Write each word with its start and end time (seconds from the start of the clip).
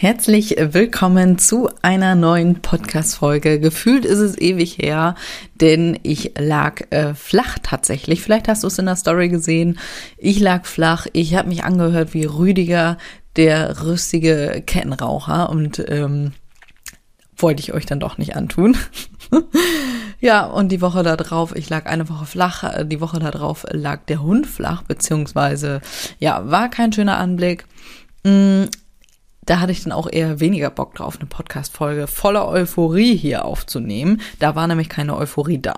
Herzlich 0.00 0.56
willkommen 0.58 1.36
zu 1.36 1.68
einer 1.82 2.14
neuen 2.14 2.62
Podcast-Folge. 2.62 3.60
Gefühlt 3.60 4.06
ist 4.06 4.20
es 4.20 4.38
ewig 4.38 4.78
her, 4.78 5.14
denn 5.60 6.00
ich 6.02 6.32
lag 6.38 6.80
äh, 6.88 7.12
flach 7.12 7.58
tatsächlich. 7.62 8.22
Vielleicht 8.22 8.48
hast 8.48 8.62
du 8.62 8.68
es 8.68 8.78
in 8.78 8.86
der 8.86 8.96
Story 8.96 9.28
gesehen. 9.28 9.78
Ich 10.16 10.40
lag 10.40 10.64
flach. 10.64 11.06
Ich 11.12 11.34
habe 11.34 11.50
mich 11.50 11.64
angehört 11.64 12.14
wie 12.14 12.24
Rüdiger, 12.24 12.96
der 13.36 13.84
rüstige 13.84 14.62
Kettenraucher 14.64 15.50
und 15.50 15.84
ähm, 15.86 16.32
wollte 17.36 17.60
ich 17.60 17.74
euch 17.74 17.84
dann 17.84 18.00
doch 18.00 18.16
nicht 18.16 18.36
antun. 18.36 18.78
ja, 20.18 20.46
und 20.46 20.72
die 20.72 20.80
Woche 20.80 21.02
da 21.02 21.18
drauf, 21.18 21.54
ich 21.54 21.68
lag 21.68 21.84
eine 21.84 22.08
Woche 22.08 22.24
flach, 22.24 22.86
die 22.86 23.02
Woche 23.02 23.18
da 23.18 23.30
drauf 23.30 23.66
lag 23.70 24.06
der 24.06 24.22
Hund 24.22 24.46
flach, 24.46 24.80
beziehungsweise, 24.80 25.82
ja, 26.18 26.50
war 26.50 26.70
kein 26.70 26.90
schöner 26.90 27.18
Anblick. 27.18 27.66
Da 29.50 29.58
hatte 29.58 29.72
ich 29.72 29.82
dann 29.82 29.90
auch 29.90 30.06
eher 30.08 30.38
weniger 30.38 30.70
Bock 30.70 30.94
drauf, 30.94 31.16
eine 31.18 31.26
Podcast-Folge 31.26 32.06
voller 32.06 32.46
Euphorie 32.46 33.16
hier 33.16 33.44
aufzunehmen. 33.44 34.20
Da 34.38 34.54
war 34.54 34.68
nämlich 34.68 34.88
keine 34.88 35.16
Euphorie 35.16 35.60
da. 35.60 35.74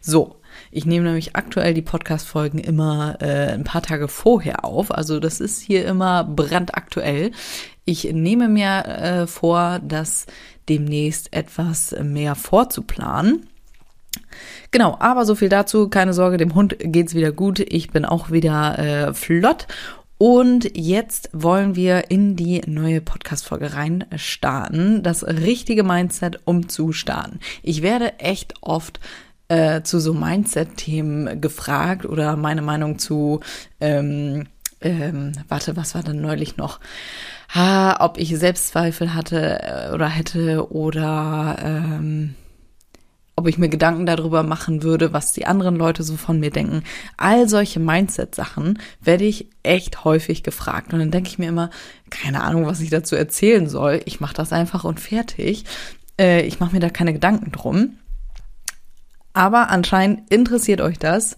So. 0.00 0.36
Ich 0.70 0.86
nehme 0.86 1.06
nämlich 1.06 1.34
aktuell 1.34 1.74
die 1.74 1.82
Podcast-Folgen 1.82 2.58
immer 2.58 3.16
äh, 3.20 3.52
ein 3.52 3.64
paar 3.64 3.82
Tage 3.82 4.06
vorher 4.06 4.64
auf. 4.64 4.92
Also 4.92 5.18
das 5.18 5.40
ist 5.40 5.60
hier 5.60 5.86
immer 5.86 6.22
brandaktuell. 6.22 7.32
Ich 7.84 8.04
nehme 8.04 8.48
mir 8.48 8.84
äh, 8.86 9.26
vor, 9.26 9.80
das 9.82 10.26
demnächst 10.68 11.32
etwas 11.32 11.96
mehr 12.00 12.36
vorzuplanen. 12.36 13.48
Genau, 14.70 14.96
aber 15.00 15.24
so 15.24 15.34
viel 15.34 15.48
dazu. 15.48 15.88
Keine 15.88 16.12
Sorge, 16.12 16.36
dem 16.36 16.54
Hund 16.54 16.76
geht's 16.78 17.14
wieder 17.14 17.32
gut. 17.32 17.58
Ich 17.58 17.90
bin 17.90 18.04
auch 18.04 18.30
wieder 18.30 18.78
äh, 18.78 19.14
flott 19.14 19.66
und 20.18 20.76
jetzt 20.76 21.28
wollen 21.32 21.76
wir 21.76 22.10
in 22.10 22.36
die 22.36 22.62
neue 22.66 23.00
Podcast-Folge 23.00 23.74
rein 23.74 24.04
starten. 24.16 25.02
Das 25.02 25.24
richtige 25.24 25.82
Mindset, 25.82 26.40
um 26.44 26.68
zu 26.68 26.92
starten. 26.92 27.40
Ich 27.62 27.82
werde 27.82 28.18
echt 28.18 28.54
oft 28.62 28.98
äh, 29.48 29.82
zu 29.82 30.00
so 30.00 30.14
Mindset-Themen 30.14 31.40
gefragt 31.40 32.06
oder 32.06 32.36
meine 32.36 32.62
Meinung 32.62 32.98
zu, 32.98 33.40
ähm, 33.80 34.46
ähm, 34.80 35.32
warte, 35.48 35.76
was 35.76 35.94
war 35.94 36.02
denn 36.02 36.20
neulich 36.20 36.56
noch? 36.56 36.80
Ha, 37.54 37.98
ob 38.00 38.18
ich 38.18 38.36
Selbstzweifel 38.36 39.14
hatte 39.14 39.60
äh, 39.62 39.94
oder 39.94 40.08
hätte 40.08 40.72
oder 40.72 41.56
ähm, 41.62 42.34
ob 43.36 43.46
ich 43.46 43.58
mir 43.58 43.68
Gedanken 43.68 44.06
darüber 44.06 44.42
machen 44.42 44.82
würde, 44.82 45.12
was 45.12 45.34
die 45.34 45.46
anderen 45.46 45.76
Leute 45.76 46.02
so 46.02 46.16
von 46.16 46.40
mir 46.40 46.50
denken. 46.50 46.82
All 47.18 47.48
solche 47.48 47.78
Mindset-Sachen 47.78 48.78
werde 49.02 49.24
ich 49.24 49.50
echt 49.62 50.04
häufig 50.04 50.42
gefragt. 50.42 50.94
Und 50.94 51.00
dann 51.00 51.10
denke 51.10 51.28
ich 51.28 51.38
mir 51.38 51.50
immer, 51.50 51.70
keine 52.08 52.42
Ahnung, 52.42 52.64
was 52.64 52.80
ich 52.80 52.88
dazu 52.88 53.14
erzählen 53.14 53.68
soll. 53.68 54.00
Ich 54.06 54.20
mache 54.20 54.34
das 54.34 54.54
einfach 54.54 54.84
und 54.84 55.00
fertig. 55.00 55.64
Äh, 56.18 56.46
ich 56.46 56.60
mache 56.60 56.74
mir 56.74 56.80
da 56.80 56.88
keine 56.88 57.12
Gedanken 57.12 57.52
drum. 57.52 57.98
Aber 59.34 59.68
anscheinend 59.68 60.32
interessiert 60.32 60.80
euch 60.80 60.98
das. 60.98 61.36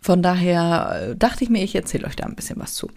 Von 0.00 0.22
daher 0.22 1.10
äh, 1.10 1.16
dachte 1.16 1.44
ich 1.44 1.50
mir, 1.50 1.62
ich 1.62 1.74
erzähle 1.74 2.06
euch 2.06 2.16
da 2.16 2.24
ein 2.24 2.36
bisschen 2.36 2.58
was 2.58 2.74
zu. 2.74 2.88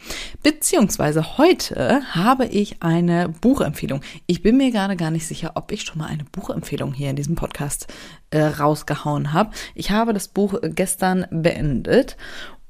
Beziehungsweise 0.43 1.37
heute 1.37 2.01
habe 2.13 2.45
ich 2.45 2.81
eine 2.83 3.29
Buchempfehlung. 3.29 4.01
Ich 4.27 4.43
bin 4.43 4.57
mir 4.57 4.71
gerade 4.71 4.95
gar 4.95 5.11
nicht 5.11 5.27
sicher, 5.27 5.53
ob 5.55 5.71
ich 5.71 5.81
schon 5.81 5.97
mal 5.97 6.07
eine 6.07 6.25
Buchempfehlung 6.25 6.93
hier 6.93 7.09
in 7.09 7.15
diesem 7.15 7.35
Podcast 7.35 7.87
äh, 8.29 8.41
rausgehauen 8.41 9.33
habe. 9.33 9.51
Ich 9.73 9.91
habe 9.91 10.13
das 10.13 10.27
Buch 10.27 10.59
gestern 10.61 11.25
beendet 11.31 12.17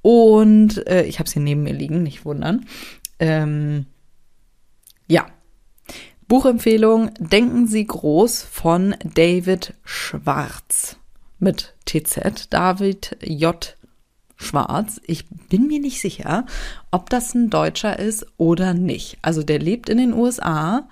und 0.01 0.87
äh, 0.87 1.03
ich 1.03 1.19
habe 1.19 1.27
es 1.27 1.33
hier 1.33 1.41
neben 1.41 1.63
mir 1.63 1.73
liegen, 1.73 2.01
nicht 2.01 2.25
wundern. 2.25 2.65
Ähm, 3.19 3.85
ja. 5.07 5.25
Buchempfehlung 6.27 7.11
Denken 7.19 7.67
Sie 7.67 7.85
groß 7.85 8.43
von 8.43 8.95
David 9.03 9.73
Schwarz 9.83 10.95
mit 11.39 11.73
TZ, 11.85 12.47
David 12.49 13.17
J 13.21 13.75
schwarz. 14.41 14.99
Ich 15.05 15.25
bin 15.49 15.67
mir 15.67 15.79
nicht 15.79 16.01
sicher, 16.01 16.45
ob 16.91 17.09
das 17.09 17.33
ein 17.33 17.49
Deutscher 17.49 17.97
ist 17.99 18.25
oder 18.37 18.73
nicht. 18.73 19.17
Also 19.21 19.43
der 19.43 19.59
lebt 19.59 19.89
in 19.89 19.97
den 19.97 20.13
USA. 20.13 20.87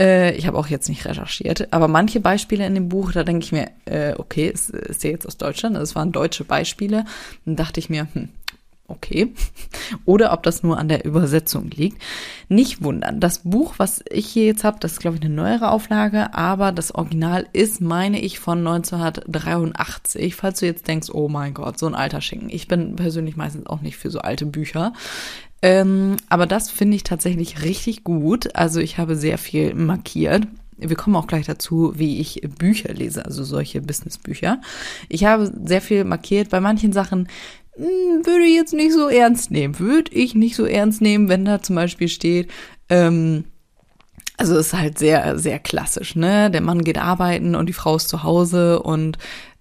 Äh, 0.00 0.36
ich 0.36 0.46
habe 0.46 0.58
auch 0.58 0.66
jetzt 0.66 0.88
nicht 0.88 1.06
recherchiert, 1.06 1.72
aber 1.72 1.88
manche 1.88 2.20
Beispiele 2.20 2.66
in 2.66 2.74
dem 2.74 2.88
Buch, 2.88 3.12
da 3.12 3.24
denke 3.24 3.44
ich 3.44 3.52
mir, 3.52 3.70
äh, 3.86 4.14
okay, 4.18 4.48
ist, 4.48 4.70
ist 4.70 5.04
der 5.04 5.12
jetzt 5.12 5.26
aus 5.26 5.36
Deutschland? 5.36 5.76
Das 5.76 5.94
waren 5.94 6.12
deutsche 6.12 6.44
Beispiele. 6.44 7.04
Dann 7.44 7.56
dachte 7.56 7.80
ich 7.80 7.88
mir, 7.88 8.08
hm, 8.12 8.28
okay. 8.88 9.32
Oder 10.04 10.32
ob 10.32 10.42
das 10.42 10.62
nur 10.62 10.78
an 10.78 10.88
der 10.88 11.04
Übersetzung 11.04 11.70
liegt. 11.70 12.02
Nicht 12.48 12.82
wundern. 12.82 13.18
Das 13.18 13.40
Buch, 13.40 13.74
was 13.78 14.04
ich 14.08 14.26
hier 14.28 14.44
jetzt 14.44 14.62
habe, 14.62 14.78
das 14.78 14.92
ist, 14.92 15.00
glaube 15.00 15.16
ich, 15.16 15.22
eine 15.22 15.34
neuere 15.34 15.72
Auflage, 15.72 16.32
aber 16.32 16.70
das 16.70 16.94
Original 16.94 17.46
ist, 17.52 17.80
meine 17.80 18.20
ich, 18.20 18.38
von 18.38 18.58
1983. 18.58 20.36
Falls 20.36 20.60
du 20.60 20.66
jetzt 20.66 20.86
denkst, 20.86 21.08
oh 21.12 21.28
mein 21.28 21.54
Gott, 21.54 21.78
so 21.78 21.86
ein 21.86 21.96
alter 21.96 22.20
Schinken. 22.20 22.48
Ich 22.48 22.68
bin 22.68 22.94
persönlich 22.94 23.36
meistens 23.36 23.66
auch 23.66 23.80
nicht 23.80 23.96
für 23.96 24.10
so 24.10 24.20
alte 24.20 24.46
Bücher. 24.46 24.92
Ähm, 25.60 26.16
aber 26.28 26.46
das 26.46 26.70
finde 26.70 26.96
ich 26.96 27.02
tatsächlich 27.02 27.62
richtig 27.62 28.04
gut. 28.04 28.54
Also 28.54 28.78
ich 28.78 28.98
habe 28.98 29.16
sehr 29.16 29.38
viel 29.38 29.74
markiert. 29.74 30.46
Wir 30.78 30.96
kommen 30.96 31.16
auch 31.16 31.26
gleich 31.26 31.46
dazu, 31.46 31.94
wie 31.96 32.20
ich 32.20 32.42
Bücher 32.58 32.92
lese, 32.92 33.24
also 33.24 33.42
solche 33.42 33.80
Businessbücher. 33.80 34.60
Ich 35.08 35.24
habe 35.24 35.50
sehr 35.64 35.80
viel 35.80 36.04
markiert. 36.04 36.50
Bei 36.50 36.60
manchen 36.60 36.92
Sachen 36.92 37.28
würde 37.76 38.44
ich 38.44 38.54
jetzt 38.54 38.72
nicht 38.72 38.92
so 38.92 39.08
ernst 39.08 39.50
nehmen. 39.50 39.78
Würde 39.78 40.12
ich 40.12 40.34
nicht 40.34 40.56
so 40.56 40.64
ernst 40.64 41.00
nehmen, 41.00 41.28
wenn 41.28 41.44
da 41.44 41.62
zum 41.62 41.76
Beispiel 41.76 42.08
steht, 42.08 42.50
ähm, 42.88 43.44
also 44.36 44.56
ist 44.58 44.74
halt 44.74 44.98
sehr, 44.98 45.38
sehr 45.38 45.58
klassisch, 45.58 46.14
ne? 46.14 46.50
Der 46.50 46.60
Mann 46.60 46.84
geht 46.84 46.98
arbeiten 46.98 47.54
und 47.54 47.68
die 47.68 47.72
Frau 47.72 47.96
ist 47.96 48.08
zu 48.08 48.22
Hause 48.22 48.82
und 48.82 49.18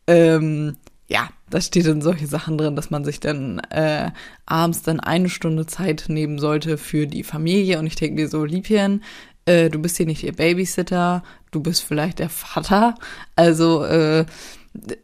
ähm, 0.08 0.76
ja, 1.08 1.30
da 1.50 1.62
steht 1.62 1.88
dann 1.88 2.02
solche 2.02 2.28
Sachen 2.28 2.58
drin, 2.58 2.76
dass 2.76 2.90
man 2.90 3.06
sich 3.06 3.20
dann 3.20 3.60
äh, 3.70 4.12
abends 4.46 4.82
dann 4.82 5.00
eine 5.00 5.30
Stunde 5.30 5.66
Zeit 5.66 6.06
nehmen 6.08 6.40
sollte 6.40 6.78
für 6.78 7.08
die 7.08 7.24
Familie. 7.24 7.80
Und 7.80 7.86
ich 7.86 7.96
denke 7.96 8.22
mir 8.22 8.28
so, 8.28 8.44
Liebchen, 8.44 9.04
äh, 9.46 9.70
du 9.70 9.80
bist 9.80 9.98
hier 9.98 10.08
nicht 10.08 10.24
ihr 10.24 10.34
Babysitter, 10.34 11.24
du 11.52 11.62
bist 11.62 11.84
vielleicht 11.84 12.20
der 12.20 12.30
Vater. 12.30 12.96
Also 13.36 13.86
äh, 13.86 14.26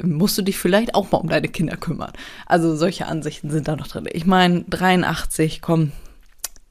musst 0.04 0.38
du 0.38 0.42
dich 0.42 0.58
vielleicht 0.58 0.96
auch 0.96 1.12
mal 1.12 1.20
um 1.20 1.30
deine 1.30 1.48
Kinder 1.48 1.78
kümmern. 1.78 2.12
Also 2.46 2.76
solche 2.76 3.08
Ansichten 3.08 3.50
sind 3.50 3.68
da 3.68 3.76
noch 3.76 3.88
drin. 3.88 4.08
Ich 4.12 4.26
meine, 4.26 4.64
83, 4.70 5.62
komm, 5.62 5.92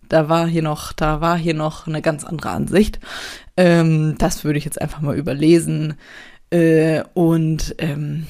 da 0.09 0.29
war 0.29 0.47
hier 0.47 0.63
noch, 0.63 0.93
da 0.93 1.21
war 1.21 1.39
hier 1.39 1.55
noch 1.55 1.87
eine 1.87 2.03
ganz 2.03 2.25
andere 2.25 2.51
Ansicht. 2.51 2.99
Ähm, 3.57 4.17
das 4.19 4.45
würde 4.45 4.59
ich 4.59 4.65
jetzt 4.65 4.81
einfach 4.81 5.01
mal 5.01 5.17
überlesen. 5.17 5.95
Äh, 6.51 7.05
und 7.15 7.77
ähm, 7.79 8.27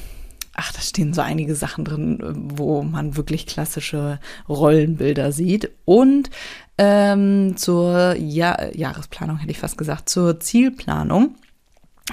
ach, 0.55 0.73
da 0.73 0.81
stehen 0.81 1.15
so 1.15 1.23
einige 1.23 1.55
Sachen 1.55 1.85
drin, 1.85 2.19
wo 2.55 2.83
man 2.83 3.17
wirklich 3.17 3.47
klassische 3.47 4.21
Rollenbilder 4.49 5.33
sieht. 5.33 5.71
Und 5.87 6.31
ähm, 6.77 7.57
zur 7.57 8.15
ja 8.17 8.71
Jahresplanung 8.73 9.39
hätte 9.39 9.51
ich 9.51 9.59
fast 9.59 9.79
gesagt, 9.79 10.09
zur 10.09 10.39
Zielplanung 10.39 11.35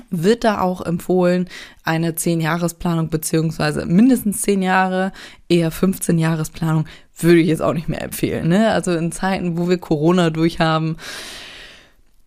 wird 0.09 0.43
da 0.43 0.61
auch 0.61 0.81
empfohlen, 0.81 1.47
eine 1.83 2.11
10-Jahres-Planung 2.11 3.09
beziehungsweise 3.09 3.85
mindestens 3.85 4.41
10 4.41 4.61
Jahre, 4.61 5.11
eher 5.49 5.71
15-Jahres-Planung 5.71 6.85
würde 7.19 7.39
ich 7.39 7.47
jetzt 7.47 7.61
auch 7.61 7.73
nicht 7.73 7.89
mehr 7.89 8.01
empfehlen. 8.01 8.47
Ne? 8.47 8.69
Also 8.69 8.91
in 8.93 9.11
Zeiten, 9.11 9.57
wo 9.57 9.69
wir 9.69 9.77
Corona 9.77 10.29
durchhaben, 10.29 10.97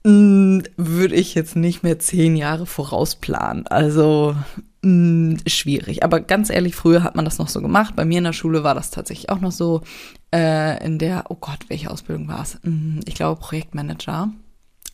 mm, 0.04 0.60
würde 0.76 1.14
ich 1.14 1.34
jetzt 1.34 1.56
nicht 1.56 1.82
mehr 1.82 1.98
10 1.98 2.36
Jahre 2.36 2.66
vorausplanen. 2.66 3.66
Also 3.66 4.34
mm, 4.82 5.36
schwierig. 5.46 6.02
Aber 6.02 6.20
ganz 6.20 6.50
ehrlich, 6.50 6.74
früher 6.74 7.02
hat 7.02 7.16
man 7.16 7.24
das 7.24 7.38
noch 7.38 7.48
so 7.48 7.60
gemacht. 7.60 7.94
Bei 7.96 8.04
mir 8.04 8.18
in 8.18 8.24
der 8.24 8.32
Schule 8.32 8.64
war 8.64 8.74
das 8.74 8.90
tatsächlich 8.90 9.30
auch 9.30 9.40
noch 9.40 9.52
so. 9.52 9.82
Äh, 10.32 10.84
in 10.84 10.98
der, 10.98 11.24
oh 11.28 11.36
Gott, 11.40 11.58
welche 11.68 11.90
Ausbildung 11.90 12.28
war 12.28 12.42
es? 12.42 12.58
Mm, 12.62 13.00
ich 13.06 13.14
glaube 13.14 13.40
Projektmanager 13.40 14.30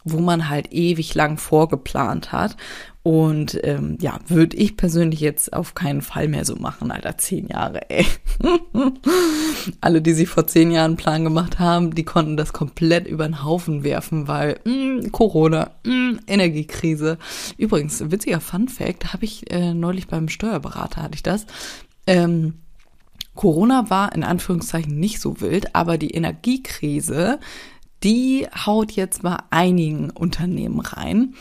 wo 0.06 0.20
man 0.20 0.48
halt 0.48 0.72
ewig 0.72 1.14
lang 1.14 1.36
vorgeplant 1.36 2.32
hat. 2.32 2.56
Und 3.02 3.60
ähm, 3.62 3.98
ja, 4.00 4.18
würde 4.26 4.56
ich 4.56 4.76
persönlich 4.76 5.20
jetzt 5.20 5.52
auf 5.52 5.74
keinen 5.74 6.02
Fall 6.02 6.26
mehr 6.26 6.44
so 6.44 6.56
machen, 6.56 6.90
Alter, 6.90 7.16
zehn 7.18 7.46
Jahre, 7.46 7.88
ey. 7.88 8.04
Alle, 9.80 10.02
die 10.02 10.12
sich 10.12 10.28
vor 10.28 10.48
zehn 10.48 10.72
Jahren 10.72 10.92
einen 10.92 10.96
Plan 10.96 11.22
gemacht 11.22 11.60
haben, 11.60 11.94
die 11.94 12.02
konnten 12.02 12.36
das 12.36 12.52
komplett 12.52 13.06
über 13.06 13.24
den 13.24 13.44
Haufen 13.44 13.84
werfen, 13.84 14.26
weil 14.26 14.58
mh, 14.64 14.72
mm, 14.72 15.12
Corona, 15.12 15.70
mh, 15.84 15.94
mm, 15.94 16.20
Energiekrise. 16.26 17.18
Übrigens, 17.56 18.10
witziger 18.10 18.40
Fun 18.40 18.68
Fact, 18.68 19.12
habe 19.12 19.24
ich 19.24 19.52
äh, 19.52 19.72
neulich 19.72 20.08
beim 20.08 20.28
Steuerberater, 20.28 21.02
hatte 21.02 21.14
ich 21.14 21.22
das. 21.22 21.46
Ähm, 22.08 22.54
Corona 23.36 23.88
war 23.88 24.14
in 24.14 24.24
Anführungszeichen 24.24 24.98
nicht 24.98 25.20
so 25.20 25.40
wild, 25.40 25.76
aber 25.76 25.96
die 25.96 26.10
Energiekrise, 26.10 27.38
die 28.06 28.46
haut 28.54 28.92
jetzt 28.92 29.22
bei 29.22 29.36
einigen 29.50 30.10
Unternehmen 30.10 30.78
rein. 30.78 31.34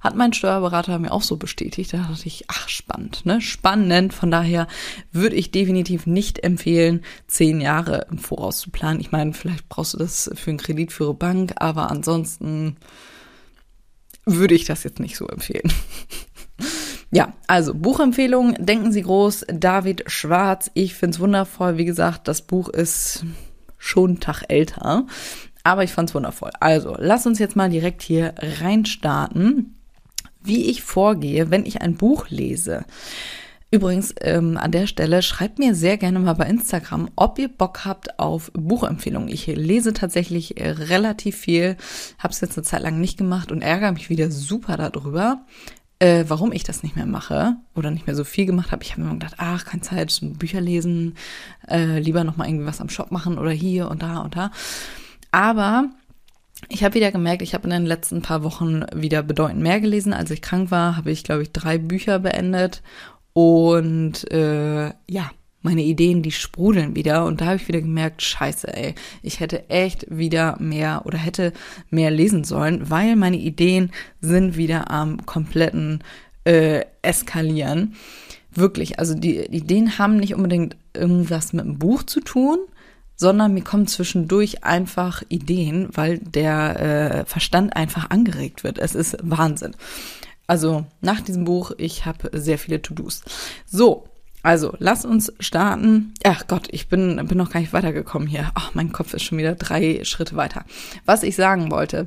Hat 0.00 0.16
mein 0.16 0.32
Steuerberater 0.32 0.98
mir 0.98 1.12
auch 1.12 1.20
so 1.20 1.36
bestätigt. 1.36 1.92
Da 1.92 1.98
dachte 1.98 2.26
ich, 2.26 2.46
ach, 2.48 2.70
spannend, 2.70 3.26
ne? 3.26 3.42
Spannend. 3.42 4.14
Von 4.14 4.30
daher 4.30 4.66
würde 5.12 5.36
ich 5.36 5.50
definitiv 5.50 6.06
nicht 6.06 6.42
empfehlen, 6.42 7.04
zehn 7.26 7.60
Jahre 7.60 8.06
im 8.10 8.16
Voraus 8.16 8.60
zu 8.60 8.70
planen. 8.70 9.00
Ich 9.00 9.12
meine, 9.12 9.34
vielleicht 9.34 9.68
brauchst 9.68 9.92
du 9.92 9.98
das 9.98 10.30
für 10.34 10.50
einen 10.50 10.58
Kredit 10.58 10.90
für 10.90 11.04
eine 11.04 11.14
Bank, 11.14 11.52
aber 11.56 11.90
ansonsten 11.90 12.76
würde 14.24 14.54
ich 14.54 14.64
das 14.64 14.84
jetzt 14.84 15.00
nicht 15.00 15.16
so 15.16 15.26
empfehlen. 15.28 15.70
Ja, 17.12 17.34
also 17.46 17.72
Buchempfehlung, 17.72 18.56
denken 18.58 18.90
Sie 18.90 19.02
groß, 19.02 19.46
David 19.48 20.10
Schwarz. 20.10 20.72
Ich 20.74 20.94
find's 20.94 21.20
wundervoll. 21.20 21.78
Wie 21.78 21.84
gesagt, 21.84 22.26
das 22.26 22.42
Buch 22.42 22.68
ist 22.68 23.24
schon 23.78 24.10
einen 24.10 24.20
Tag 24.20 24.42
älter, 24.48 25.06
aber 25.66 25.84
ich 25.84 25.92
fand's 25.92 26.14
wundervoll. 26.14 26.50
Also, 26.60 26.96
lass 26.98 27.26
uns 27.26 27.38
jetzt 27.38 27.56
mal 27.56 27.68
direkt 27.70 28.02
hier 28.02 28.34
reinstarten, 28.38 29.74
wie 30.42 30.70
ich 30.70 30.82
vorgehe, 30.82 31.50
wenn 31.50 31.66
ich 31.66 31.82
ein 31.82 31.96
Buch 31.96 32.28
lese. 32.28 32.84
Übrigens, 33.72 34.14
ähm, 34.20 34.56
an 34.56 34.70
der 34.70 34.86
Stelle 34.86 35.22
schreibt 35.22 35.58
mir 35.58 35.74
sehr 35.74 35.96
gerne 35.96 36.20
mal 36.20 36.34
bei 36.34 36.46
Instagram, 36.46 37.10
ob 37.16 37.38
ihr 37.38 37.48
Bock 37.48 37.84
habt 37.84 38.20
auf 38.20 38.52
Buchempfehlungen. 38.54 39.28
Ich 39.28 39.46
lese 39.48 39.92
tatsächlich 39.92 40.60
äh, 40.60 40.70
relativ 40.70 41.36
viel, 41.36 41.76
habe 42.18 42.32
es 42.32 42.40
jetzt 42.40 42.56
eine 42.56 42.64
Zeit 42.64 42.82
lang 42.82 43.00
nicht 43.00 43.18
gemacht 43.18 43.50
und 43.50 43.62
ärgere 43.62 43.90
mich 43.90 44.08
wieder 44.08 44.30
super 44.30 44.76
darüber 44.76 45.40
äh, 45.98 46.24
warum 46.28 46.52
ich 46.52 46.62
das 46.62 46.82
nicht 46.82 46.96
mehr 46.96 47.06
mache 47.06 47.56
oder 47.74 47.90
nicht 47.90 48.06
mehr 48.06 48.16
so 48.16 48.24
viel 48.24 48.46
gemacht 48.46 48.72
habe. 48.72 48.82
Ich 48.82 48.92
habe 48.92 49.02
immer 49.02 49.14
gedacht, 49.14 49.36
ach, 49.38 49.64
keine 49.64 49.82
Zeit, 49.82 50.18
Bücher 50.22 50.60
lesen, 50.60 51.14
äh, 51.68 51.98
lieber 51.98 52.24
noch 52.24 52.36
mal 52.36 52.46
irgendwie 52.46 52.66
was 52.66 52.80
am 52.80 52.88
Shop 52.88 53.10
machen 53.10 53.38
oder 53.38 53.50
hier 53.50 53.88
und 53.90 54.02
da 54.02 54.18
und 54.18 54.36
da. 54.36 54.50
Aber 55.36 55.90
ich 56.70 56.82
habe 56.82 56.94
wieder 56.94 57.12
gemerkt, 57.12 57.42
ich 57.42 57.52
habe 57.52 57.64
in 57.64 57.70
den 57.70 57.84
letzten 57.84 58.22
paar 58.22 58.42
Wochen 58.42 58.84
wieder 58.94 59.22
bedeutend 59.22 59.60
mehr 59.60 59.80
gelesen. 59.82 60.14
Als 60.14 60.30
ich 60.30 60.40
krank 60.40 60.70
war, 60.70 60.96
habe 60.96 61.10
ich, 61.10 61.24
glaube 61.24 61.42
ich, 61.42 61.52
drei 61.52 61.76
Bücher 61.76 62.20
beendet. 62.20 62.82
Und 63.34 64.30
äh, 64.32 64.86
ja, 64.86 65.30
meine 65.60 65.82
Ideen, 65.82 66.22
die 66.22 66.32
sprudeln 66.32 66.96
wieder. 66.96 67.26
Und 67.26 67.42
da 67.42 67.46
habe 67.46 67.56
ich 67.56 67.68
wieder 67.68 67.82
gemerkt, 67.82 68.22
scheiße, 68.22 68.74
ey, 68.74 68.94
ich 69.20 69.40
hätte 69.40 69.68
echt 69.68 70.06
wieder 70.08 70.56
mehr 70.58 71.02
oder 71.04 71.18
hätte 71.18 71.52
mehr 71.90 72.10
lesen 72.10 72.42
sollen, 72.42 72.88
weil 72.88 73.14
meine 73.14 73.36
Ideen 73.36 73.90
sind 74.22 74.56
wieder 74.56 74.90
am 74.90 75.26
kompletten 75.26 76.02
äh, 76.44 76.86
Eskalieren. 77.02 77.94
Wirklich, 78.54 78.98
also 78.98 79.12
die 79.12 79.40
Ideen 79.40 79.98
haben 79.98 80.16
nicht 80.16 80.34
unbedingt 80.34 80.78
irgendwas 80.94 81.52
mit 81.52 81.66
dem 81.66 81.78
Buch 81.78 82.04
zu 82.04 82.20
tun, 82.20 82.56
sondern 83.16 83.54
mir 83.54 83.62
kommen 83.62 83.86
zwischendurch 83.86 84.62
einfach 84.64 85.22
Ideen, 85.28 85.88
weil 85.92 86.18
der 86.18 86.80
äh, 86.80 87.24
Verstand 87.24 87.74
einfach 87.74 88.10
angeregt 88.10 88.62
wird. 88.62 88.78
Es 88.78 88.94
ist 88.94 89.16
Wahnsinn. 89.22 89.74
Also 90.46 90.86
nach 91.00 91.20
diesem 91.20 91.44
Buch, 91.44 91.72
ich 91.76 92.06
habe 92.06 92.30
sehr 92.32 92.58
viele 92.58 92.80
To-Dos. 92.80 93.22
So, 93.66 94.08
also, 94.42 94.74
lass 94.78 95.04
uns 95.04 95.32
starten. 95.40 96.14
Ach 96.22 96.46
Gott, 96.46 96.68
ich 96.70 96.88
bin, 96.88 97.16
bin 97.26 97.36
noch 97.36 97.50
gar 97.50 97.58
nicht 97.58 97.72
weitergekommen 97.72 98.28
hier. 98.28 98.52
Ach, 98.54 98.74
mein 98.74 98.92
Kopf 98.92 99.12
ist 99.12 99.24
schon 99.24 99.38
wieder 99.38 99.56
drei 99.56 100.04
Schritte 100.04 100.36
weiter. 100.36 100.64
Was 101.04 101.24
ich 101.24 101.34
sagen 101.34 101.72
wollte. 101.72 102.06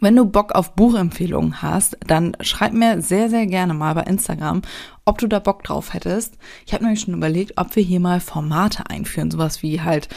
Wenn 0.00 0.16
du 0.16 0.24
Bock 0.24 0.52
auf 0.52 0.74
Buchempfehlungen 0.74 1.62
hast, 1.62 1.98
dann 2.06 2.36
schreib 2.40 2.72
mir 2.72 3.02
sehr, 3.02 3.28
sehr 3.28 3.46
gerne 3.46 3.74
mal 3.74 3.94
bei 3.94 4.02
Instagram, 4.02 4.62
ob 5.04 5.18
du 5.18 5.26
da 5.26 5.38
Bock 5.38 5.62
drauf 5.62 5.92
hättest. 5.92 6.38
Ich 6.66 6.72
habe 6.72 6.84
nämlich 6.84 7.02
schon 7.02 7.14
überlegt, 7.14 7.52
ob 7.56 7.76
wir 7.76 7.82
hier 7.82 8.00
mal 8.00 8.20
Formate 8.20 8.88
einführen, 8.88 9.30
sowas 9.30 9.62
wie 9.62 9.82
halt 9.82 10.08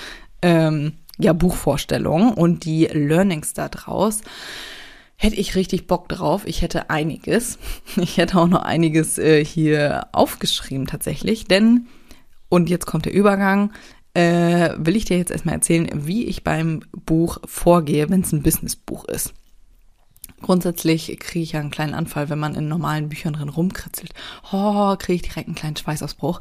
ähm, 0.41 0.94
ja 1.19 1.33
Buchvorstellungen 1.33 2.33
und 2.33 2.65
die 2.65 2.85
Learnings 2.85 3.53
da 3.53 3.69
draus 3.69 4.21
hätte 5.15 5.35
ich 5.38 5.56
richtig 5.56 5.88
Bock 5.88 6.09
drauf. 6.09 6.44
Ich 6.45 6.62
hätte 6.62 6.89
einiges. 6.89 7.57
Ich 7.95 8.18
hätte 8.18 8.38
auch 8.39 8.47
noch 8.47 8.63
einiges 8.63 9.18
äh, 9.18 9.44
hier 9.44 10.07
aufgeschrieben 10.12 10.88
tatsächlich. 10.88 11.45
Denn, 11.45 11.88
und 12.50 12.69
jetzt 12.69 12.85
kommt 12.85 13.06
der 13.06 13.13
Übergang, 13.13 13.71
äh, 14.13 14.71
will 14.77 14.95
ich 14.95 15.06
dir 15.06 15.18
jetzt 15.18 15.31
erstmal 15.31 15.56
erzählen, 15.56 15.89
wie 15.94 16.25
ich 16.25 16.44
beim 16.44 16.81
Buch 16.91 17.38
vorgehe, 17.45 18.09
wenn 18.09 18.21
es 18.21 18.31
ein 18.31 18.44
Businessbuch 18.44 19.06
ist. 19.06 19.33
Grundsätzlich 20.44 21.18
kriege 21.19 21.44
ich 21.44 21.54
ja 21.54 21.62
einen 21.62 21.72
kleinen 21.72 21.94
Anfall, 21.94 22.30
wenn 22.30 22.38
man 22.38 22.54
in 22.54 22.68
normalen 22.68 23.07
Büchern 23.07 23.34
drin 23.34 23.48
rumkritzelt. 23.48 24.13
Oh, 24.51 24.95
kriege 25.00 25.16
ich 25.16 25.22
direkt 25.22 25.48
einen 25.48 25.56
kleinen 25.56 25.78
Schweißausbruch. 25.78 26.40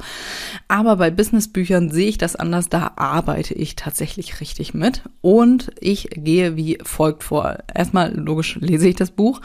Aber 0.66 0.96
bei 0.96 1.10
Businessbüchern 1.10 1.90
sehe 1.90 2.08
ich 2.08 2.18
das 2.18 2.34
anders. 2.34 2.68
Da 2.68 2.92
arbeite 2.96 3.54
ich 3.54 3.76
tatsächlich 3.76 4.40
richtig 4.40 4.74
mit. 4.74 5.02
Und 5.20 5.70
ich 5.80 6.10
gehe 6.10 6.56
wie 6.56 6.78
folgt 6.82 7.22
vor. 7.22 7.58
Erstmal, 7.72 8.12
logisch, 8.12 8.56
lese 8.60 8.88
ich 8.88 8.96
das 8.96 9.12
Buch. 9.12 9.40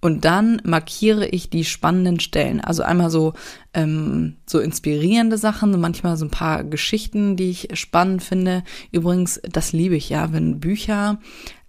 Und 0.00 0.24
dann 0.24 0.62
markiere 0.64 1.26
ich 1.26 1.50
die 1.50 1.66
spannenden 1.66 2.20
Stellen. 2.20 2.62
Also 2.62 2.82
einmal 2.82 3.10
so, 3.10 3.34
ähm, 3.74 4.36
so 4.46 4.60
inspirierende 4.60 5.36
Sachen, 5.36 5.78
manchmal 5.78 6.16
so 6.16 6.24
ein 6.24 6.30
paar 6.30 6.64
Geschichten, 6.64 7.36
die 7.36 7.50
ich 7.50 7.68
spannend 7.74 8.22
finde. 8.22 8.64
Übrigens, 8.92 9.42
das 9.42 9.72
liebe 9.72 9.96
ich 9.96 10.08
ja, 10.08 10.32
wenn 10.32 10.58
Bücher 10.58 11.20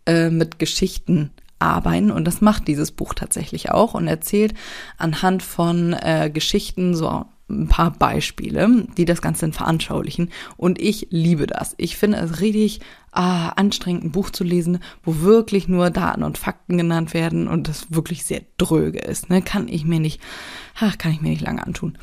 äh, 0.06 0.30
mit 0.30 0.60
Geschichten 0.60 1.32
arbeiten 1.62 2.12
und 2.12 2.26
das 2.26 2.42
macht 2.42 2.68
dieses 2.68 2.92
Buch 2.92 3.14
tatsächlich 3.14 3.72
auch 3.72 3.94
und 3.94 4.08
erzählt 4.08 4.54
anhand 4.98 5.44
von 5.44 5.94
äh, 5.94 6.30
Geschichten 6.34 6.96
so 6.96 7.26
ein 7.52 7.68
paar 7.68 7.92
Beispiele, 7.92 8.86
die 8.98 9.06
das 9.06 9.22
Ganze 9.22 9.52
veranschaulichen. 9.52 10.30
Und 10.58 10.80
ich 10.80 11.08
liebe 11.10 11.48
das. 11.48 11.74
Ich 11.78 11.98
finde 11.98 12.18
es 12.18 12.40
richtig 12.40 12.80
ah, 13.12 13.50
anstrengend, 13.50 14.06
ein 14.06 14.12
Buch 14.12 14.30
zu 14.30 14.44
lesen, 14.44 14.80
wo 15.04 15.20
wirklich 15.22 15.68
nur 15.68 15.90
Daten 15.90 16.24
und 16.24 16.38
Fakten 16.38 16.78
genannt 16.78 17.14
werden 17.14 17.48
und 17.48 17.68
das 17.68 17.94
wirklich 17.94 18.24
sehr 18.24 18.42
dröge 18.58 19.00
ist. 19.00 19.30
Ne? 19.30 19.42
Kann 19.42 19.68
ich 19.68 19.86
mir 19.86 20.00
nicht, 20.00 20.22
ach, 20.80 20.98
kann 20.98 21.12
ich 21.12 21.22
mir 21.22 21.30
nicht 21.30 21.42
lange 21.42 21.66
antun. 21.66 21.98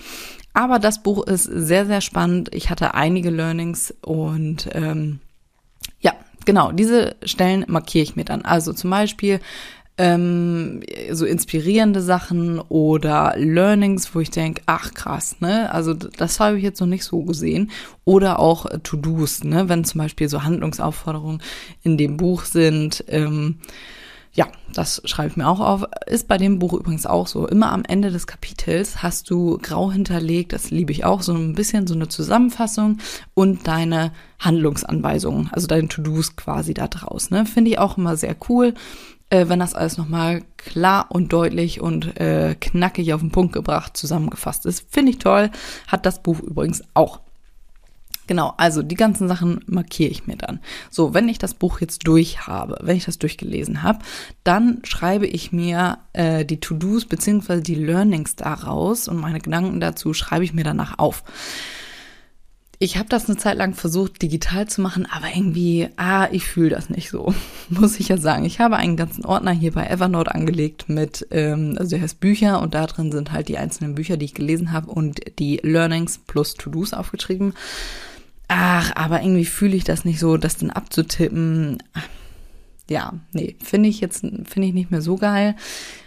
Aber 0.52 0.78
das 0.78 1.02
Buch 1.02 1.26
ist 1.26 1.44
sehr, 1.44 1.87
sehr 1.87 2.00
spannend. 2.00 2.55
Ich 2.55 2.70
hatte 2.70 2.94
einige 2.94 3.31
Learnings 3.31 3.94
und 4.02 4.69
ähm, 4.72 5.20
genau, 6.44 6.73
diese 6.73 7.17
Stellen 7.25 7.64
markiere 7.69 8.02
ich 8.02 8.17
mir 8.17 8.25
dann. 8.25 8.43
Also 8.43 8.73
zum 8.73 8.90
Beispiel 8.90 9.40
ähm, 9.99 10.81
so 11.11 11.26
inspirierende 11.26 12.00
Sachen 12.00 12.61
oder 12.61 13.34
Learnings, 13.36 14.15
wo 14.15 14.20
ich 14.20 14.31
denke, 14.31 14.63
ach 14.67 14.94
krass, 14.94 15.41
ne? 15.41 15.72
Also 15.72 15.93
das 15.93 16.39
habe 16.39 16.56
ich 16.56 16.63
jetzt 16.63 16.81
noch 16.81 16.86
nicht 16.86 17.05
so 17.05 17.22
gesehen. 17.22 17.72
Oder 18.05 18.39
auch 18.39 18.67
To-Dos, 18.84 19.43
ne? 19.43 19.69
Wenn 19.69 19.84
zum 19.84 19.98
Beispiel 19.98 20.29
so 20.29 20.44
Handlungsaufforderungen 20.44 21.43
in 21.82 21.98
dem 21.98 22.17
Buch 22.17 22.44
sind. 22.44 23.05
Ähm, 23.08 23.58
ja, 24.39 24.47
das 24.73 25.03
schreibe 25.05 25.31
ich 25.31 25.37
mir 25.37 25.49
auch 25.49 25.59
auf. 25.59 25.85
Ist 26.07 26.29
bei 26.29 26.39
dem 26.39 26.61
Buch 26.61 26.73
übrigens 26.73 27.07
auch 27.07 27.27
so. 27.27 27.49
Immer 27.49 27.73
am 27.73 27.83
Ende 27.83 28.13
des 28.13 28.29
Kapitels 28.29 29.03
hast 29.03 29.31
du 29.31 29.59
grau 29.61 29.91
hinterlegt, 29.91 30.53
das 30.53 30.71
liebe 30.71 30.93
ich 30.93 31.05
auch, 31.05 31.23
so 31.23 31.35
ein 31.35 31.57
bisschen 31.57 31.89
so 31.89 31.95
eine 31.95 32.07
Zusammenfassung 32.07 32.99
und 33.35 33.67
deine 33.67 34.13
Handlungsanweisungen, 34.39 35.51
also 35.51 35.67
deine 35.67 35.89
To-Dos 35.89 36.37
quasi 36.37 36.73
da 36.73 36.87
draus. 36.87 37.31
Ne? 37.31 37.47
Finde 37.47 37.73
ich 37.73 37.81
auch 37.81 37.99
immer 37.99 38.17
sehr 38.17 38.37
cool, 38.49 38.75
äh, 39.31 39.49
wenn 39.49 39.59
das 39.59 39.75
alles 39.75 39.99
nochmal 39.99 40.43
klar 40.57 41.07
und 41.09 41.33
deutlich 41.33 41.81
und 41.81 42.17
äh, 42.21 42.55
knackig 42.61 43.13
auf 43.15 43.21
den 43.21 43.33
Punkt 43.33 43.53
gebracht 43.53 43.97
zusammengefasst 43.97 44.67
ist. 44.67 44.87
Finde 44.89 45.11
ich 45.11 45.19
toll. 45.19 45.51
Hat 45.89 46.07
das 46.07 46.23
Buch 46.23 46.39
übrigens 46.39 46.85
auch. 46.95 47.19
Genau, 48.29 48.53
also 48.58 48.82
die 48.82 48.94
ganzen 48.94 49.27
Sachen 49.27 49.61
markiere 49.67 50.11
ich 50.11 50.27
mir 50.27 50.37
dann. 50.37 50.61
So, 50.91 51.15
wenn 51.15 51.31
ich 51.31 51.39
das 51.39 51.55
Buch 51.55 51.81
jetzt 51.81 52.06
durch 52.06 52.47
habe, 52.47 52.77
wenn 52.82 52.99
ich 52.99 53.06
das 53.06 53.19
durchgelesen 53.19 53.82
habe, 53.82 54.01
dann 54.44 54.82
schreibe 54.85 55.27
ich 55.27 55.51
mir 55.51 55.99
äh, 56.13 56.44
die 56.44 56.61
To-Dos 56.61 57.06
beziehungsweise 57.06 57.63
die 57.63 57.75
Learnings 57.75 58.37
daraus 58.37 59.08
und 59.08 59.17
meine 59.17 59.41
Gedanken 59.41 59.81
dazu 59.81 60.13
schreibe 60.13 60.44
ich 60.44 60.53
mir 60.53 60.63
danach 60.63 60.99
auf. 60.99 61.25
Ich 62.81 62.99
habe 62.99 63.08
das 63.08 63.29
eine 63.29 63.39
Zeit 63.39 63.56
lang 63.56 63.75
versucht, 63.75 64.20
digital 64.20 64.69
zu 64.69 64.82
machen, 64.82 65.08
aber 65.11 65.27
irgendwie, 65.35 65.89
ah, 65.97 66.29
ich 66.31 66.44
fühle 66.47 66.70
das 66.70 66.91
nicht 66.91 67.08
so, 67.08 67.35
muss 67.70 67.99
ich 67.99 68.08
ja 68.08 68.19
sagen. 68.19 68.44
Ich 68.44 68.61
habe 68.61 68.77
einen 68.77 68.99
ganzen 68.99 69.25
Ordner 69.25 69.53
hier 69.53 69.73
bei 69.73 69.87
Evernote 69.87 70.35
angelegt 70.35 70.91
mit, 70.91 71.27
ähm, 71.31 71.77
also 71.79 71.97
der 71.97 72.03
heißt 72.03 72.20
Bücher 72.20 72.61
und 72.61 72.75
da 72.75 72.87
drin 72.87 73.11
sind 73.11 73.32
halt 73.32 73.49
die 73.49 73.56
einzelnen 73.56 73.94
Bücher, 73.94 74.19
die 74.19 74.27
ich 74.27 74.35
gelesen 74.35 74.70
habe 74.70 74.91
und 74.91 75.23
die 75.39 75.61
Learnings 75.63 76.19
plus 76.19 76.55
To-Dos 76.55 76.93
aufgeschrieben 76.93 77.55
ach, 78.48 78.93
aber 78.96 79.22
irgendwie 79.22 79.44
fühle 79.44 79.76
ich 79.76 79.84
das 79.84 80.05
nicht 80.05 80.19
so, 80.19 80.36
das 80.36 80.56
dann 80.56 80.70
abzutippen. 80.70 81.78
ja, 82.88 83.12
nee, 83.32 83.56
finde 83.62 83.88
ich 83.88 84.00
jetzt, 84.00 84.20
finde 84.20 84.69
ich 84.69 84.74
nicht 84.74 84.90
mehr 84.90 85.02
so 85.02 85.17
geil. 85.17 85.55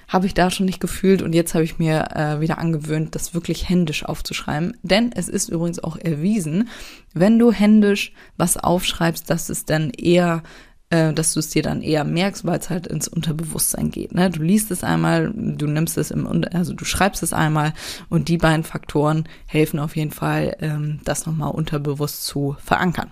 Habe 0.07 0.25
ich 0.25 0.33
da 0.33 0.51
schon 0.51 0.65
nicht 0.65 0.81
gefühlt 0.81 1.21
und 1.21 1.33
jetzt 1.33 1.53
habe 1.53 1.63
ich 1.63 1.79
mir 1.79 2.09
äh, 2.13 2.41
wieder 2.41 2.57
angewöhnt, 2.57 3.15
das 3.15 3.33
wirklich 3.33 3.69
händisch 3.69 4.03
aufzuschreiben. 4.03 4.75
Denn 4.83 5.11
es 5.13 5.29
ist 5.29 5.47
übrigens 5.47 5.81
auch 5.81 5.95
erwiesen, 5.95 6.67
wenn 7.13 7.39
du 7.39 7.53
händisch 7.53 8.11
was 8.35 8.57
aufschreibst, 8.57 9.29
dass 9.29 9.47
es 9.47 9.63
dann 9.63 9.89
eher 9.91 10.43
äh, 10.91 11.13
dass 11.13 11.33
du 11.33 11.39
es 11.39 11.49
dir 11.49 11.63
dann 11.63 11.81
eher 11.81 12.03
merkst, 12.03 12.45
weil 12.45 12.59
es 12.59 12.69
halt 12.69 12.85
ins 12.85 13.07
Unterbewusstsein 13.07 13.89
geht. 13.89 14.13
Ne? 14.13 14.29
Du 14.29 14.43
liest 14.43 14.69
es 14.71 14.83
einmal, 14.83 15.31
du 15.33 15.65
nimmst 15.65 15.97
es 15.97 16.11
im, 16.11 16.45
also 16.53 16.73
du 16.73 16.85
schreibst 16.85 17.23
es 17.23 17.33
einmal 17.33 17.73
und 18.09 18.27
die 18.27 18.37
beiden 18.37 18.63
Faktoren 18.63 19.27
helfen 19.47 19.79
auf 19.79 19.95
jeden 19.95 20.11
Fall, 20.11 20.57
ähm, 20.61 20.99
das 21.03 21.25
nochmal 21.25 21.51
unterbewusst 21.51 22.25
zu 22.25 22.55
verankern. 22.63 23.11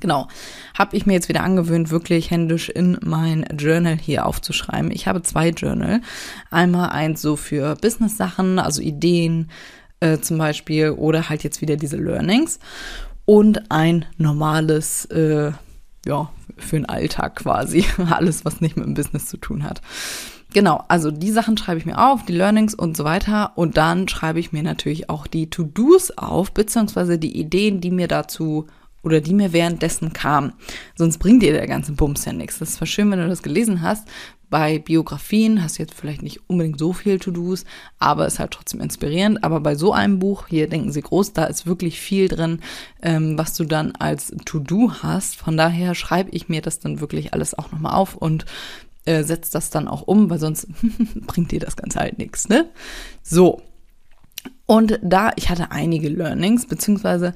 Genau, 0.00 0.28
habe 0.76 0.94
ich 0.94 1.06
mir 1.06 1.14
jetzt 1.14 1.30
wieder 1.30 1.42
angewöhnt, 1.42 1.90
wirklich 1.90 2.30
händisch 2.30 2.68
in 2.68 2.98
mein 3.02 3.46
Journal 3.56 3.96
hier 3.96 4.26
aufzuschreiben. 4.26 4.90
Ich 4.90 5.06
habe 5.06 5.22
zwei 5.22 5.50
Journal. 5.50 6.02
Einmal 6.50 6.90
eins 6.90 7.22
so 7.22 7.36
für 7.36 7.76
Business-Sachen, 7.76 8.58
also 8.58 8.82
Ideen 8.82 9.50
äh, 10.00 10.18
zum 10.18 10.36
Beispiel, 10.36 10.90
oder 10.90 11.30
halt 11.30 11.44
jetzt 11.44 11.62
wieder 11.62 11.76
diese 11.76 11.96
Learnings. 11.96 12.58
Und 13.24 13.70
ein 13.70 14.04
normales, 14.18 15.06
äh, 15.06 15.52
ja, 16.06 16.30
für 16.56 16.76
den 16.76 16.86
Alltag 16.86 17.36
quasi. 17.36 17.84
Alles, 18.10 18.44
was 18.44 18.60
nicht 18.60 18.76
mit 18.76 18.86
dem 18.86 18.94
Business 18.94 19.26
zu 19.26 19.36
tun 19.36 19.64
hat. 19.64 19.82
Genau, 20.54 20.84
also 20.88 21.10
die 21.10 21.32
Sachen 21.32 21.56
schreibe 21.58 21.78
ich 21.78 21.86
mir 21.86 21.98
auf, 21.98 22.24
die 22.24 22.32
Learnings 22.32 22.74
und 22.74 22.96
so 22.96 23.04
weiter. 23.04 23.52
Und 23.56 23.76
dann 23.76 24.08
schreibe 24.08 24.40
ich 24.40 24.52
mir 24.52 24.62
natürlich 24.62 25.10
auch 25.10 25.26
die 25.26 25.50
To-Dos 25.50 26.12
auf, 26.12 26.52
beziehungsweise 26.52 27.18
die 27.18 27.38
Ideen, 27.38 27.80
die 27.80 27.90
mir 27.90 28.08
dazu 28.08 28.66
oder 29.06 29.20
die 29.20 29.34
mir 29.34 29.52
währenddessen 29.52 30.12
kamen. 30.12 30.52
Sonst 30.96 31.18
bringt 31.18 31.40
dir 31.40 31.52
der 31.52 31.68
ganze 31.68 31.92
Bums 31.92 32.24
ja 32.24 32.32
nichts. 32.32 32.58
Das 32.58 32.70
ist 32.70 32.74
zwar 32.74 32.88
schön, 32.88 33.08
wenn 33.12 33.20
du 33.20 33.28
das 33.28 33.44
gelesen 33.44 33.80
hast. 33.80 34.08
Bei 34.50 34.80
Biografien 34.80 35.62
hast 35.62 35.78
du 35.78 35.84
jetzt 35.84 35.94
vielleicht 35.94 36.22
nicht 36.22 36.40
unbedingt 36.48 36.80
so 36.80 36.92
viel 36.92 37.20
To-Dos, 37.20 37.64
aber 38.00 38.26
ist 38.26 38.40
halt 38.40 38.50
trotzdem 38.50 38.80
inspirierend. 38.80 39.44
Aber 39.44 39.60
bei 39.60 39.76
so 39.76 39.92
einem 39.92 40.18
Buch, 40.18 40.48
hier 40.48 40.68
denken 40.68 40.90
Sie 40.90 41.02
groß, 41.02 41.34
da 41.34 41.44
ist 41.44 41.66
wirklich 41.66 42.00
viel 42.00 42.26
drin, 42.26 42.60
ähm, 43.00 43.38
was 43.38 43.54
du 43.54 43.64
dann 43.64 43.92
als 43.92 44.32
To-Do 44.44 44.92
hast. 45.02 45.36
Von 45.36 45.56
daher 45.56 45.94
schreibe 45.94 46.30
ich 46.30 46.48
mir 46.48 46.60
das 46.60 46.80
dann 46.80 47.00
wirklich 47.00 47.32
alles 47.32 47.56
auch 47.56 47.70
nochmal 47.70 47.94
auf 47.94 48.16
und 48.16 48.44
äh, 49.04 49.22
setze 49.22 49.52
das 49.52 49.70
dann 49.70 49.86
auch 49.86 50.02
um, 50.02 50.30
weil 50.30 50.40
sonst 50.40 50.66
bringt 51.28 51.52
dir 51.52 51.60
das 51.60 51.76
Ganze 51.76 52.00
halt 52.00 52.18
nichts, 52.18 52.48
ne? 52.48 52.68
So. 53.22 53.62
Und 54.66 54.98
da, 55.00 55.30
ich 55.36 55.48
hatte 55.48 55.70
einige 55.70 56.08
Learnings, 56.08 56.66
beziehungsweise 56.66 57.34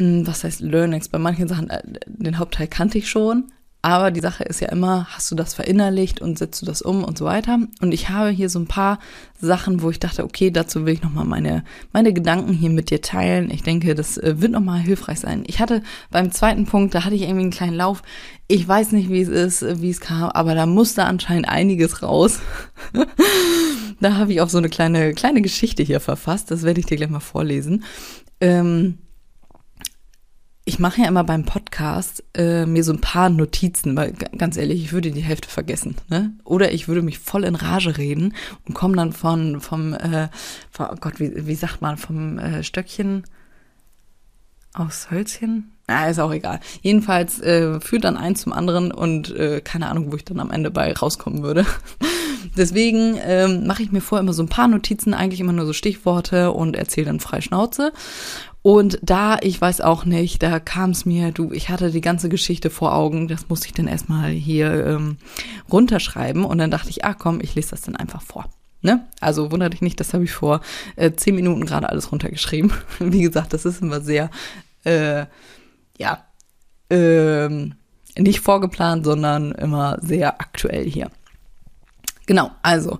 was 0.00 0.44
heißt 0.44 0.60
Learnings? 0.60 1.08
Bei 1.08 1.18
manchen 1.18 1.48
Sachen, 1.48 1.70
äh, 1.70 1.82
den 2.06 2.38
Hauptteil 2.38 2.68
kannte 2.68 2.98
ich 2.98 3.08
schon, 3.08 3.52
aber 3.82 4.10
die 4.10 4.20
Sache 4.20 4.44
ist 4.44 4.60
ja 4.60 4.68
immer, 4.68 5.06
hast 5.08 5.30
du 5.30 5.34
das 5.34 5.54
verinnerlicht 5.54 6.20
und 6.20 6.38
setzt 6.38 6.60
du 6.60 6.66
das 6.66 6.82
um 6.82 7.02
und 7.02 7.16
so 7.16 7.24
weiter. 7.24 7.58
Und 7.80 7.92
ich 7.92 8.10
habe 8.10 8.28
hier 8.28 8.50
so 8.50 8.58
ein 8.58 8.66
paar 8.66 8.98
Sachen, 9.40 9.80
wo 9.80 9.88
ich 9.88 9.98
dachte, 9.98 10.22
okay, 10.22 10.50
dazu 10.50 10.84
will 10.84 10.92
ich 10.92 11.02
nochmal 11.02 11.24
meine, 11.24 11.64
meine 11.92 12.12
Gedanken 12.12 12.52
hier 12.52 12.68
mit 12.68 12.90
dir 12.90 13.00
teilen. 13.00 13.50
Ich 13.50 13.62
denke, 13.62 13.94
das 13.94 14.18
äh, 14.18 14.34
wird 14.38 14.52
nochmal 14.52 14.80
hilfreich 14.80 15.20
sein. 15.20 15.44
Ich 15.46 15.60
hatte 15.60 15.82
beim 16.10 16.30
zweiten 16.30 16.66
Punkt, 16.66 16.94
da 16.94 17.04
hatte 17.04 17.14
ich 17.14 17.22
irgendwie 17.22 17.42
einen 17.42 17.50
kleinen 17.50 17.76
Lauf. 17.76 18.02
Ich 18.48 18.68
weiß 18.68 18.92
nicht, 18.92 19.08
wie 19.08 19.22
es 19.22 19.28
ist, 19.28 19.80
wie 19.80 19.90
es 19.90 20.00
kam, 20.00 20.24
aber 20.24 20.54
da 20.54 20.66
musste 20.66 21.04
anscheinend 21.04 21.48
einiges 21.48 22.02
raus. 22.02 22.40
da 24.00 24.16
habe 24.16 24.32
ich 24.32 24.42
auch 24.42 24.50
so 24.50 24.58
eine 24.58 24.68
kleine, 24.68 25.14
kleine 25.14 25.40
Geschichte 25.40 25.82
hier 25.82 26.00
verfasst. 26.00 26.50
Das 26.50 26.64
werde 26.64 26.80
ich 26.80 26.86
dir 26.86 26.98
gleich 26.98 27.08
mal 27.08 27.20
vorlesen. 27.20 27.84
Ähm, 28.42 28.98
ich 30.70 30.78
mache 30.78 31.00
ja 31.00 31.08
immer 31.08 31.24
beim 31.24 31.44
Podcast 31.44 32.22
äh, 32.32 32.64
mir 32.64 32.84
so 32.84 32.92
ein 32.92 33.00
paar 33.00 33.28
Notizen, 33.28 33.96
weil 33.96 34.12
ganz 34.12 34.56
ehrlich, 34.56 34.84
ich 34.84 34.92
würde 34.92 35.10
die 35.10 35.20
Hälfte 35.20 35.48
vergessen. 35.48 35.96
Ne? 36.08 36.30
Oder 36.44 36.70
ich 36.70 36.86
würde 36.86 37.02
mich 37.02 37.18
voll 37.18 37.42
in 37.42 37.56
Rage 37.56 37.98
reden 37.98 38.34
und 38.68 38.74
komme 38.74 38.94
dann 38.94 39.12
von 39.12 39.60
vom, 39.60 39.94
äh, 39.94 40.28
von, 40.70 40.86
oh 40.92 40.96
Gott, 41.00 41.18
wie, 41.18 41.44
wie 41.48 41.56
sagt 41.56 41.82
man, 41.82 41.96
vom 41.96 42.38
äh, 42.38 42.62
Stöckchen 42.62 43.24
aus 44.72 45.10
Hölzchen? 45.10 45.72
Na, 45.88 46.06
ist 46.06 46.20
auch 46.20 46.32
egal. 46.32 46.60
Jedenfalls 46.82 47.40
äh, 47.40 47.80
führt 47.80 48.04
dann 48.04 48.16
eins 48.16 48.42
zum 48.42 48.52
anderen 48.52 48.92
und 48.92 49.34
äh, 49.34 49.60
keine 49.60 49.88
Ahnung, 49.88 50.12
wo 50.12 50.16
ich 50.16 50.24
dann 50.24 50.38
am 50.38 50.52
Ende 50.52 50.70
bei 50.70 50.92
rauskommen 50.92 51.42
würde. 51.42 51.66
Deswegen 52.56 53.18
ähm, 53.24 53.66
mache 53.66 53.82
ich 53.82 53.90
mir 53.90 54.00
vorher 54.00 54.22
immer 54.22 54.32
so 54.32 54.44
ein 54.44 54.48
paar 54.48 54.68
Notizen, 54.68 55.14
eigentlich 55.14 55.40
immer 55.40 55.52
nur 55.52 55.66
so 55.66 55.72
Stichworte 55.72 56.52
und 56.52 56.76
erzähle 56.76 57.06
dann 57.06 57.18
frei 57.18 57.40
Schnauze. 57.40 57.92
Und 58.62 58.98
da, 59.02 59.38
ich 59.40 59.58
weiß 59.58 59.80
auch 59.80 60.04
nicht, 60.04 60.42
da 60.42 60.60
kam 60.60 60.90
es 60.90 61.06
mir, 61.06 61.32
du, 61.32 61.52
ich 61.52 61.70
hatte 61.70 61.90
die 61.90 62.02
ganze 62.02 62.28
Geschichte 62.28 62.68
vor 62.68 62.94
Augen, 62.94 63.26
das 63.26 63.48
musste 63.48 63.66
ich 63.66 63.72
dann 63.72 63.88
erstmal 63.88 64.30
hier 64.30 64.86
ähm, 64.86 65.16
runterschreiben 65.72 66.44
und 66.44 66.58
dann 66.58 66.70
dachte 66.70 66.90
ich, 66.90 67.04
ah 67.04 67.14
komm, 67.14 67.40
ich 67.40 67.54
lese 67.54 67.70
das 67.70 67.82
dann 67.82 67.96
einfach 67.96 68.20
vor. 68.20 68.50
Ne? 68.82 69.06
Also 69.20 69.50
wundere 69.50 69.70
dich 69.70 69.80
nicht, 69.80 69.98
das 69.98 70.12
habe 70.12 70.24
ich 70.24 70.32
vor 70.32 70.60
äh, 70.96 71.12
zehn 71.12 71.34
Minuten 71.34 71.64
gerade 71.64 71.88
alles 71.88 72.12
runtergeschrieben. 72.12 72.72
Wie 72.98 73.22
gesagt, 73.22 73.54
das 73.54 73.64
ist 73.64 73.80
immer 73.80 74.02
sehr, 74.02 74.30
äh, 74.84 75.24
ja, 75.98 76.24
ähm, 76.90 77.74
nicht 78.18 78.40
vorgeplant, 78.40 79.04
sondern 79.04 79.52
immer 79.52 79.98
sehr 80.02 80.40
aktuell 80.40 80.84
hier. 80.84 81.10
Genau, 82.26 82.50
also 82.62 82.98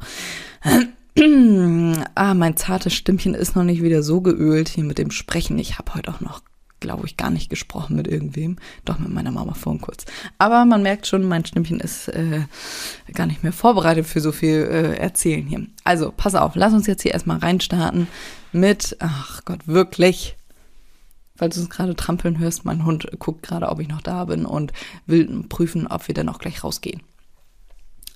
ah, 2.14 2.34
mein 2.34 2.56
zartes 2.56 2.94
Stimmchen 2.94 3.34
ist 3.34 3.56
noch 3.56 3.64
nicht 3.64 3.82
wieder 3.82 4.02
so 4.02 4.20
geölt 4.20 4.68
hier 4.68 4.84
mit 4.84 4.98
dem 4.98 5.10
Sprechen. 5.10 5.58
Ich 5.58 5.78
habe 5.78 5.94
heute 5.94 6.10
auch 6.10 6.20
noch, 6.20 6.42
glaube 6.78 7.06
ich, 7.06 7.16
gar 7.16 7.30
nicht 7.30 7.50
gesprochen 7.50 7.96
mit 7.96 8.06
irgendwem. 8.06 8.56
Doch 8.84 8.98
mit 8.98 9.10
meiner 9.10 9.32
Mama 9.32 9.54
vorhin 9.54 9.80
kurz. 9.80 10.04
Aber 10.38 10.64
man 10.64 10.82
merkt 10.82 11.06
schon, 11.06 11.26
mein 11.26 11.44
Stimmchen 11.44 11.80
ist 11.80 12.08
äh, 12.08 12.42
gar 13.12 13.26
nicht 13.26 13.42
mehr 13.42 13.52
vorbereitet 13.52 14.06
für 14.06 14.20
so 14.20 14.32
viel 14.32 14.68
äh, 14.70 14.96
Erzählen 14.96 15.46
hier. 15.46 15.66
Also, 15.84 16.12
pass 16.16 16.34
auf, 16.34 16.52
lass 16.54 16.72
uns 16.72 16.86
jetzt 16.86 17.02
hier 17.02 17.12
erstmal 17.12 17.38
reinstarten 17.38 18.06
mit, 18.52 18.96
ach 19.00 19.44
Gott, 19.44 19.66
wirklich. 19.66 20.36
Falls 21.36 21.56
du 21.56 21.62
es 21.62 21.70
gerade 21.70 21.96
trampeln 21.96 22.38
hörst, 22.38 22.66
mein 22.66 22.84
Hund 22.84 23.08
guckt 23.18 23.42
gerade, 23.42 23.70
ob 23.70 23.80
ich 23.80 23.88
noch 23.88 24.02
da 24.02 24.26
bin 24.26 24.44
und 24.44 24.72
will 25.06 25.44
prüfen, 25.48 25.86
ob 25.86 26.06
wir 26.06 26.14
dann 26.14 26.28
auch 26.28 26.38
gleich 26.38 26.62
rausgehen. 26.62 27.00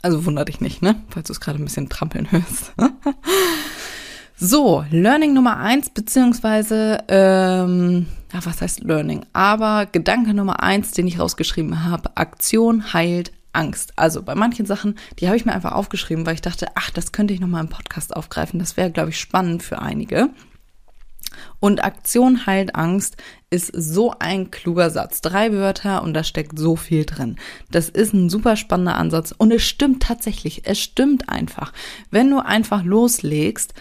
Also 0.05 0.27
wundert 0.27 0.49
dich 0.49 0.61
nicht, 0.61 0.83
ne? 0.83 0.97
Falls 1.09 1.29
du 1.29 1.33
es 1.33 1.41
gerade 1.41 1.59
ein 1.59 1.65
bisschen 1.65 1.89
trampeln 1.89 2.31
hörst. 2.31 2.75
so, 4.37 4.85
Learning 4.91 5.33
Nummer 5.33 5.57
eins, 5.57 5.89
beziehungsweise, 5.89 7.03
ähm, 7.09 8.05
ja, 8.31 8.45
was 8.45 8.61
heißt 8.61 8.81
Learning? 8.81 9.25
Aber 9.33 9.87
Gedanke 9.87 10.35
Nummer 10.35 10.63
eins, 10.63 10.91
den 10.91 11.07
ich 11.07 11.19
rausgeschrieben 11.19 11.87
habe, 11.87 12.19
Aktion 12.19 12.93
heilt 12.93 13.33
Angst. 13.55 13.95
Also 13.97 14.23
bei 14.23 14.35
manchen 14.35 14.67
Sachen, 14.67 14.97
die 15.21 15.29
habe 15.29 15.39
ich 15.39 15.47
mir 15.47 15.55
einfach 15.55 15.73
aufgeschrieben, 15.73 16.27
weil 16.27 16.35
ich 16.35 16.43
dachte, 16.43 16.67
ach, 16.75 16.91
das 16.91 17.13
könnte 17.13 17.33
ich 17.33 17.41
nochmal 17.41 17.63
im 17.63 17.71
Podcast 17.71 18.15
aufgreifen. 18.15 18.59
Das 18.59 18.77
wäre, 18.77 18.91
glaube 18.91 19.09
ich, 19.09 19.19
spannend 19.19 19.63
für 19.63 19.79
einige. 19.79 20.29
Und 21.61 21.85
Aktion 21.85 22.47
heilt 22.47 22.75
Angst 22.75 23.17
ist 23.51 23.71
so 23.75 24.15
ein 24.19 24.51
kluger 24.51 24.91
Satz. 24.91 25.21
Drei 25.21 25.53
Wörter 25.53 26.03
und 26.03 26.15
da 26.15 26.25
steckt 26.25 26.59
so 26.59 26.77
viel 26.77 27.05
drin. 27.05 27.37
Das 27.71 27.89
ist 27.89 28.13
ein 28.13 28.29
super 28.29 28.57
spannender 28.57 28.97
Ansatz 28.97 29.33
und 29.37 29.53
es 29.53 29.63
stimmt 29.63 30.03
tatsächlich. 30.03 30.63
Es 30.65 30.81
stimmt 30.81 31.29
einfach. 31.29 31.73
Wenn 32.11 32.31
du 32.31 32.45
einfach 32.45 32.85
loslegst, 32.85 33.75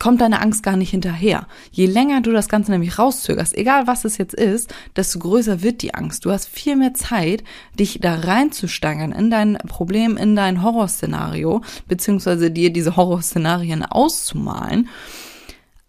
kommt 0.00 0.20
deine 0.20 0.40
Angst 0.40 0.62
gar 0.64 0.76
nicht 0.76 0.90
hinterher. 0.90 1.46
Je 1.70 1.86
länger 1.86 2.22
du 2.22 2.32
das 2.32 2.48
Ganze 2.48 2.72
nämlich 2.72 2.98
rauszögerst, 2.98 3.56
egal 3.56 3.86
was 3.86 4.04
es 4.04 4.18
jetzt 4.18 4.34
ist, 4.34 4.74
desto 4.96 5.20
größer 5.20 5.62
wird 5.62 5.82
die 5.82 5.94
Angst. 5.94 6.24
Du 6.24 6.32
hast 6.32 6.48
viel 6.48 6.74
mehr 6.74 6.94
Zeit, 6.94 7.44
dich 7.78 8.00
da 8.00 8.16
reinzusteigern 8.16 9.12
in 9.12 9.30
dein 9.30 9.58
Problem, 9.68 10.16
in 10.16 10.34
dein 10.34 10.62
Horrorszenario, 10.62 11.60
beziehungsweise 11.86 12.50
dir 12.50 12.72
diese 12.72 12.96
Horrorszenarien 12.96 13.84
auszumalen. 13.84 14.88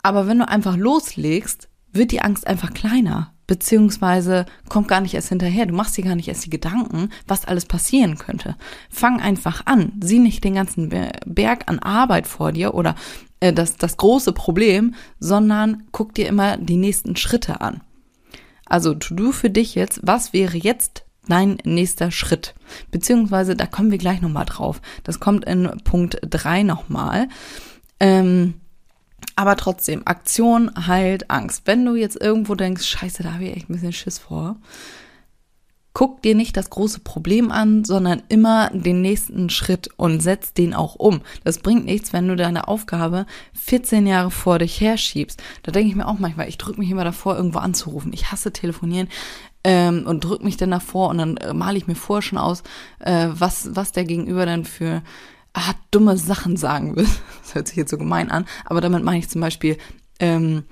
Aber 0.04 0.28
wenn 0.28 0.40
du 0.40 0.48
einfach 0.48 0.78
loslegst, 0.78 1.70
wird 1.94 2.12
die 2.12 2.22
Angst 2.22 2.48
einfach 2.48 2.74
kleiner, 2.74 3.34
beziehungsweise 3.48 4.46
kommt 4.70 4.88
gar 4.88 5.02
nicht 5.02 5.14
erst 5.14 5.30
hinterher. 5.30 5.66
Du 5.66 5.74
machst 5.74 5.98
dir 5.98 6.04
gar 6.04 6.16
nicht 6.16 6.28
erst 6.28 6.46
die 6.46 6.50
Gedanken, 6.50 7.10
was 7.28 7.46
alles 7.46 7.66
passieren 7.66 8.18
könnte. 8.18 8.56
Fang 8.90 9.20
einfach 9.20 9.66
an. 9.66 9.94
Sieh 10.02 10.20
nicht 10.20 10.44
den 10.44 10.56
ganzen 10.56 10.90
Berg 11.26 11.64
an 11.68 11.80
Arbeit 11.80 12.28
vor 12.28 12.54
dir 12.54 12.74
oder 12.74 12.96
äh, 13.42 13.52
das, 13.52 13.76
das 13.76 13.98
große 13.98 14.32
Problem, 14.32 14.96
sondern 15.20 15.84
guck 15.92 16.16
dir 16.16 16.28
immer 16.28 16.58
die 16.58 16.78
nächsten 16.78 17.16
Schritte 17.18 17.60
an. 17.62 17.82
Also 18.66 18.94
tu 18.94 19.16
du 19.16 19.34
für 19.34 19.50
dich 19.50 19.76
jetzt, 19.76 20.00
was 20.02 20.32
wäre 20.32 20.56
jetzt 20.56 21.04
dein 21.28 21.58
nächster 21.66 22.10
Schritt? 22.10 22.56
Beziehungsweise, 22.90 23.58
da 23.58 23.66
kommen 23.66 23.92
wir 23.92 23.98
gleich 23.98 24.22
nochmal 24.22 24.46
drauf. 24.46 24.82
Das 25.04 25.20
kommt 25.20 25.44
in 25.44 25.70
Punkt 25.84 26.20
drei 26.22 26.64
nochmal. 26.64 27.28
Ähm, 28.00 28.54
aber 29.42 29.56
trotzdem, 29.56 30.04
Aktion 30.06 30.70
heilt 30.86 31.32
Angst. 31.32 31.64
Wenn 31.66 31.84
du 31.84 31.96
jetzt 31.96 32.22
irgendwo 32.22 32.54
denkst, 32.54 32.86
scheiße, 32.86 33.24
da 33.24 33.34
habe 33.34 33.46
ich 33.46 33.56
echt 33.56 33.70
ein 33.72 33.74
bisschen 33.74 33.92
Schiss 33.92 34.20
vor, 34.20 34.58
guck 35.94 36.22
dir 36.22 36.36
nicht 36.36 36.56
das 36.58 36.70
große 36.70 37.00
Problem 37.00 37.52
an, 37.52 37.84
sondern 37.84 38.22
immer 38.30 38.70
den 38.70 39.02
nächsten 39.02 39.50
Schritt 39.50 39.90
und 39.98 40.22
setz 40.22 40.54
den 40.54 40.76
auch 40.76 40.94
um. 40.94 41.22
Das 41.44 41.58
bringt 41.58 41.86
nichts, 41.86 42.14
wenn 42.14 42.28
du 42.28 42.36
deine 42.36 42.68
Aufgabe 42.68 43.26
14 43.54 44.06
Jahre 44.06 44.30
vor 44.30 44.60
dich 44.60 44.80
herschiebst. 44.80 45.42
Da 45.64 45.72
denke 45.72 45.90
ich 45.90 45.96
mir 45.96 46.08
auch 46.08 46.20
manchmal, 46.20 46.48
ich 46.48 46.60
drücke 46.60 46.80
mich 46.80 46.92
immer 46.92 47.04
davor, 47.04 47.36
irgendwo 47.36 47.58
anzurufen. 47.58 48.14
Ich 48.14 48.32
hasse 48.32 48.54
telefonieren. 48.54 49.10
ähm, 49.64 50.06
und 50.06 50.24
drück 50.24 50.44
mich 50.44 50.58
dann 50.58 50.70
davor 50.70 51.10
und 51.10 51.18
dann 51.18 51.38
äh, 51.38 51.54
male 51.54 51.80
ich 51.80 51.88
mir 51.88 51.96
vorher 51.96 52.22
schon 52.22 52.38
aus, 52.38 52.62
äh, 53.00 53.30
was, 53.32 53.76
was 53.76 53.92
der 53.92 54.06
Gegenüber 54.06 54.46
dann 54.46 54.66
für 54.66 55.02
ah, 55.54 55.74
dumme 55.92 56.18
Sachen 56.18 56.58
sagen 56.58 56.96
will. 56.96 57.08
Das 57.42 57.56
hört 57.56 57.68
sich 57.68 57.76
jetzt 57.76 57.92
so 57.92 57.98
gemein 57.98 58.32
an, 58.32 58.46
aber 58.64 58.80
damit 58.80 59.04
meine 59.04 59.20
ich 59.20 59.28
zum 59.28 59.42
Beispiel, 59.42 59.78
ähm, 60.22 60.64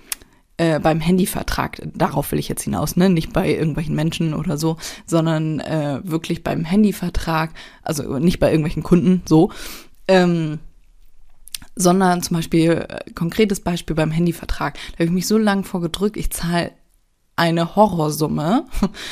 äh, 0.60 0.80
beim 0.80 1.00
Handyvertrag, 1.00 1.82
darauf 1.94 2.32
will 2.32 2.40
ich 2.40 2.48
jetzt 2.50 2.64
hinaus, 2.64 2.96
ne? 2.96 3.10
Nicht 3.10 3.34
bei 3.34 3.50
irgendwelchen 3.50 3.96
Menschen 3.96 4.34
oder 4.34 4.58
so, 4.58 4.78
sondern 5.06 5.60
äh, 5.62 6.02
wirklich 6.04 6.44
beim 6.44 6.66
Handyvertrag, 6.66 7.52
also 7.82 8.20
nicht 8.20 8.40
bei 8.40 8.48
irgendwelchen 8.48 8.84
Kunden, 8.84 9.22
so. 9.26 9.52
Ähm, 10.08 10.60
sondern 11.76 12.22
zum 12.22 12.36
Beispiel, 12.36 12.86
äh, 12.90 13.12
konkretes 13.12 13.62
Beispiel 13.62 13.96
beim 13.96 14.12
Handyvertrag. 14.12 14.74
Da 14.74 14.94
habe 14.96 15.06
ich 15.06 15.12
mich 15.12 15.28
so 15.28 15.38
lange 15.38 15.64
vorgedrückt, 15.64 16.18
ich 16.18 16.30
zahle 16.30 16.72
eine 17.40 17.78
Horrorsumme 17.78 18.66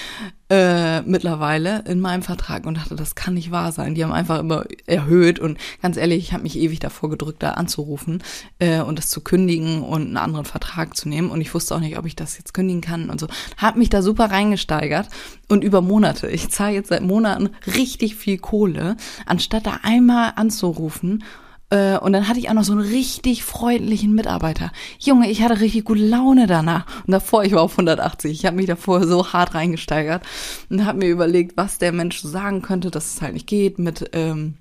äh, 0.50 1.02
mittlerweile 1.02 1.84
in 1.88 2.02
meinem 2.02 2.24
Vertrag 2.24 2.66
und 2.66 2.76
dachte, 2.78 2.96
das 2.96 3.16
kann 3.16 3.36
nicht 3.36 3.52
wahr 3.52 3.72
sein. 3.72 3.96
Die 3.96 4.04
haben 4.04 4.12
einfach 4.12 4.40
immer 4.40 4.66
erhöht 4.86 5.40
und 5.40 5.58
ganz 5.82 5.96
ehrlich, 5.96 6.20
ich 6.20 6.34
habe 6.34 6.44
mich 6.44 6.58
ewig 6.58 6.80
davor 6.80 7.10
gedrückt, 7.10 7.42
da 7.42 7.52
anzurufen 7.52 8.22
äh, 8.60 8.82
und 8.82 9.00
das 9.00 9.10
zu 9.10 9.22
kündigen 9.22 9.82
und 9.82 10.04
einen 10.04 10.18
anderen 10.18 10.46
Vertrag 10.46 10.96
zu 10.98 11.08
nehmen 11.08 11.32
und 11.32 11.40
ich 11.40 11.54
wusste 11.54 11.74
auch 11.74 11.80
nicht, 11.80 11.98
ob 11.98 12.06
ich 12.06 12.18
das 12.18 12.38
jetzt 12.38 12.54
kündigen 12.54 12.82
kann 12.82 13.10
und 13.10 13.20
so. 13.20 13.28
Hab 13.56 13.78
mich 13.78 13.90
da 13.90 14.02
super 14.02 14.26
reingesteigert 14.26 15.08
und 15.48 15.64
über 15.64 15.82
Monate. 15.82 16.28
Ich 16.28 16.50
zahle 16.50 16.74
jetzt 16.74 16.90
seit 16.90 17.04
Monaten 17.04 17.50
richtig 17.66 18.16
viel 18.16 18.38
Kohle, 18.38 18.98
anstatt 19.26 19.66
da 19.66 19.80
einmal 19.84 20.34
anzurufen 20.36 21.24
und 21.70 22.14
dann 22.14 22.28
hatte 22.28 22.40
ich 22.40 22.50
auch 22.50 22.54
noch 22.54 22.64
so 22.64 22.72
einen 22.72 22.82
richtig 22.82 23.44
freundlichen 23.44 24.14
Mitarbeiter. 24.14 24.72
Junge, 25.00 25.30
ich 25.30 25.42
hatte 25.42 25.60
richtig 25.60 25.84
gute 25.84 26.06
Laune 26.06 26.48
danach. 26.48 26.86
Und 27.06 27.12
davor, 27.12 27.44
ich 27.44 27.52
war 27.52 27.62
auf 27.62 27.74
180. 27.74 28.32
Ich 28.32 28.46
habe 28.46 28.56
mich 28.56 28.68
davor 28.68 29.06
so 29.06 29.34
hart 29.34 29.54
reingesteigert 29.54 30.24
und 30.70 30.86
habe 30.86 31.00
mir 31.00 31.10
überlegt, 31.10 31.58
was 31.58 31.78
der 31.78 31.92
Mensch 31.92 32.22
sagen 32.22 32.62
könnte, 32.62 32.90
dass 32.90 33.16
es 33.16 33.22
halt 33.22 33.34
nicht 33.34 33.48
geht 33.48 33.80
mit 33.80 34.10
ähm, 34.14 34.56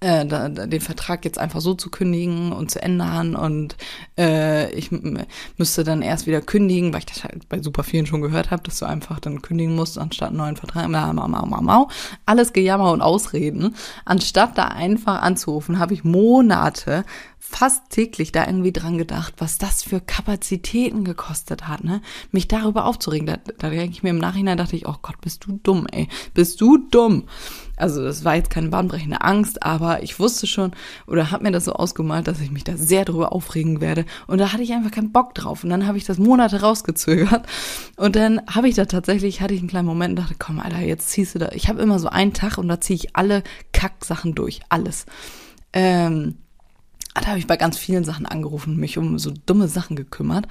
äh, 0.00 0.24
da, 0.24 0.48
den 0.48 0.80
Vertrag 0.80 1.24
jetzt 1.24 1.38
einfach 1.38 1.60
so 1.60 1.74
zu 1.74 1.90
kündigen 1.90 2.52
und 2.52 2.70
zu 2.70 2.80
ändern 2.80 3.34
und 3.34 3.76
äh, 4.16 4.70
ich 4.72 4.90
müsste 5.56 5.82
dann 5.82 6.02
erst 6.02 6.26
wieder 6.26 6.40
kündigen, 6.40 6.92
weil 6.92 7.00
ich 7.00 7.06
das 7.06 7.24
halt 7.24 7.48
bei 7.48 7.60
super 7.60 7.82
vielen 7.82 8.06
schon 8.06 8.22
gehört 8.22 8.50
habe, 8.50 8.62
dass 8.62 8.78
du 8.78 8.86
einfach 8.86 9.18
dann 9.18 9.42
kündigen 9.42 9.74
musst, 9.74 9.98
anstatt 9.98 10.28
einen 10.28 10.38
neuen 10.38 10.56
Vertrag. 10.56 10.88
Mau, 10.88 11.12
mau, 11.12 11.26
mau, 11.26 11.60
mau. 11.60 11.88
Alles 12.26 12.52
Gejammer 12.52 12.92
und 12.92 13.02
Ausreden. 13.02 13.74
Anstatt 14.04 14.56
da 14.56 14.66
einfach 14.68 15.22
anzurufen, 15.22 15.78
habe 15.78 15.94
ich 15.94 16.04
Monate 16.04 17.04
fast 17.40 17.90
täglich 17.90 18.30
da 18.30 18.46
irgendwie 18.46 18.72
dran 18.72 18.98
gedacht, 18.98 19.34
was 19.38 19.58
das 19.58 19.82
für 19.82 20.00
Kapazitäten 20.00 21.04
gekostet 21.04 21.66
hat, 21.66 21.82
ne? 21.82 22.02
Mich 22.30 22.46
darüber 22.46 22.84
aufzuregen. 22.84 23.26
Da, 23.26 23.38
da 23.58 23.70
denke 23.70 23.92
ich 23.92 24.02
mir 24.02 24.10
im 24.10 24.18
Nachhinein, 24.18 24.58
dachte 24.58 24.76
ich, 24.76 24.86
oh 24.86 24.96
Gott, 25.00 25.20
bist 25.22 25.44
du 25.46 25.58
dumm, 25.62 25.86
ey. 25.90 26.08
Bist 26.34 26.60
du 26.60 26.76
dumm. 26.76 27.24
Also 27.80 28.02
das 28.04 28.24
war 28.24 28.36
jetzt 28.36 28.50
keine 28.50 28.68
bahnbrechende 28.68 29.20
Angst, 29.20 29.62
aber 29.62 30.02
ich 30.02 30.18
wusste 30.18 30.46
schon 30.46 30.72
oder 31.06 31.30
habe 31.30 31.44
mir 31.44 31.52
das 31.52 31.64
so 31.64 31.72
ausgemalt, 31.72 32.26
dass 32.26 32.40
ich 32.40 32.50
mich 32.50 32.64
da 32.64 32.76
sehr 32.76 33.04
drüber 33.04 33.32
aufregen 33.32 33.80
werde. 33.80 34.04
Und 34.26 34.38
da 34.38 34.52
hatte 34.52 34.62
ich 34.62 34.72
einfach 34.72 34.90
keinen 34.90 35.12
Bock 35.12 35.34
drauf. 35.34 35.64
Und 35.64 35.70
dann 35.70 35.86
habe 35.86 35.98
ich 35.98 36.04
das 36.04 36.18
Monate 36.18 36.60
rausgezögert. 36.60 37.46
Und 37.96 38.16
dann 38.16 38.40
habe 38.48 38.68
ich 38.68 38.74
da 38.74 38.86
tatsächlich, 38.86 39.40
hatte 39.40 39.54
ich 39.54 39.60
einen 39.60 39.68
kleinen 39.68 39.86
Moment 39.86 40.18
und 40.18 40.24
dachte, 40.24 40.36
komm, 40.38 40.60
Alter, 40.60 40.80
jetzt 40.80 41.10
ziehst 41.10 41.34
du 41.34 41.38
da. 41.38 41.50
Ich 41.52 41.68
habe 41.68 41.82
immer 41.82 41.98
so 41.98 42.08
einen 42.08 42.32
Tag 42.32 42.58
und 42.58 42.68
da 42.68 42.80
ziehe 42.80 42.96
ich 42.96 43.16
alle 43.16 43.42
Kacksachen 43.72 44.34
durch. 44.34 44.60
Alles. 44.68 45.06
Ähm, 45.72 46.36
da 47.14 47.26
habe 47.26 47.38
ich 47.38 47.46
bei 47.46 47.56
ganz 47.56 47.78
vielen 47.78 48.04
Sachen 48.04 48.26
angerufen, 48.26 48.76
mich 48.76 48.98
um 48.98 49.18
so 49.18 49.32
dumme 49.46 49.68
Sachen 49.68 49.96
gekümmert. 49.96 50.46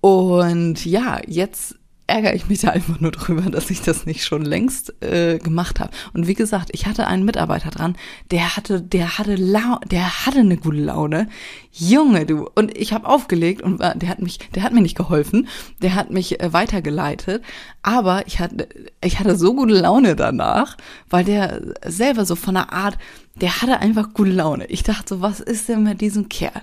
Und 0.00 0.84
ja, 0.84 1.20
jetzt 1.26 1.76
ärgere 2.08 2.34
ich 2.34 2.48
mich 2.48 2.60
da 2.60 2.70
einfach 2.70 3.00
nur 3.00 3.12
drüber, 3.12 3.42
dass 3.50 3.70
ich 3.70 3.82
das 3.82 4.06
nicht 4.06 4.24
schon 4.24 4.42
längst 4.42 5.00
äh, 5.02 5.38
gemacht 5.38 5.78
habe. 5.78 5.90
Und 6.14 6.26
wie 6.26 6.34
gesagt, 6.34 6.70
ich 6.72 6.86
hatte 6.86 7.06
einen 7.06 7.24
Mitarbeiter 7.24 7.70
dran, 7.70 7.96
der 8.30 8.56
hatte, 8.56 8.80
der 8.80 9.18
hatte 9.18 9.36
lau 9.36 9.78
der 9.90 10.26
hatte 10.26 10.40
eine 10.40 10.56
gute 10.56 10.78
Laune. 10.78 11.28
Junge, 11.70 12.26
du. 12.26 12.48
Und 12.54 12.76
ich 12.76 12.92
habe 12.92 13.06
aufgelegt 13.06 13.62
und 13.62 13.80
der 13.80 14.08
hat 14.08 14.20
mich, 14.20 14.38
der 14.54 14.62
hat 14.62 14.72
mir 14.72 14.80
nicht 14.80 14.96
geholfen, 14.96 15.48
der 15.82 15.94
hat 15.94 16.10
mich 16.10 16.40
äh, 16.40 16.52
weitergeleitet. 16.52 17.44
Aber 17.82 18.26
ich 18.26 18.40
hatte, 18.40 18.68
ich 19.04 19.20
hatte 19.20 19.36
so 19.36 19.54
gute 19.54 19.74
Laune 19.74 20.16
danach, 20.16 20.76
weil 21.10 21.24
der 21.24 21.60
selber 21.84 22.24
so 22.24 22.36
von 22.36 22.54
der 22.54 22.72
Art, 22.72 22.98
der 23.40 23.62
hatte 23.62 23.78
einfach 23.78 24.14
gute 24.14 24.30
Laune. 24.30 24.66
Ich 24.66 24.82
dachte 24.82 25.14
so, 25.14 25.20
was 25.20 25.40
ist 25.40 25.68
denn 25.68 25.84
mit 25.84 26.00
diesem 26.00 26.28
Kerl? 26.28 26.62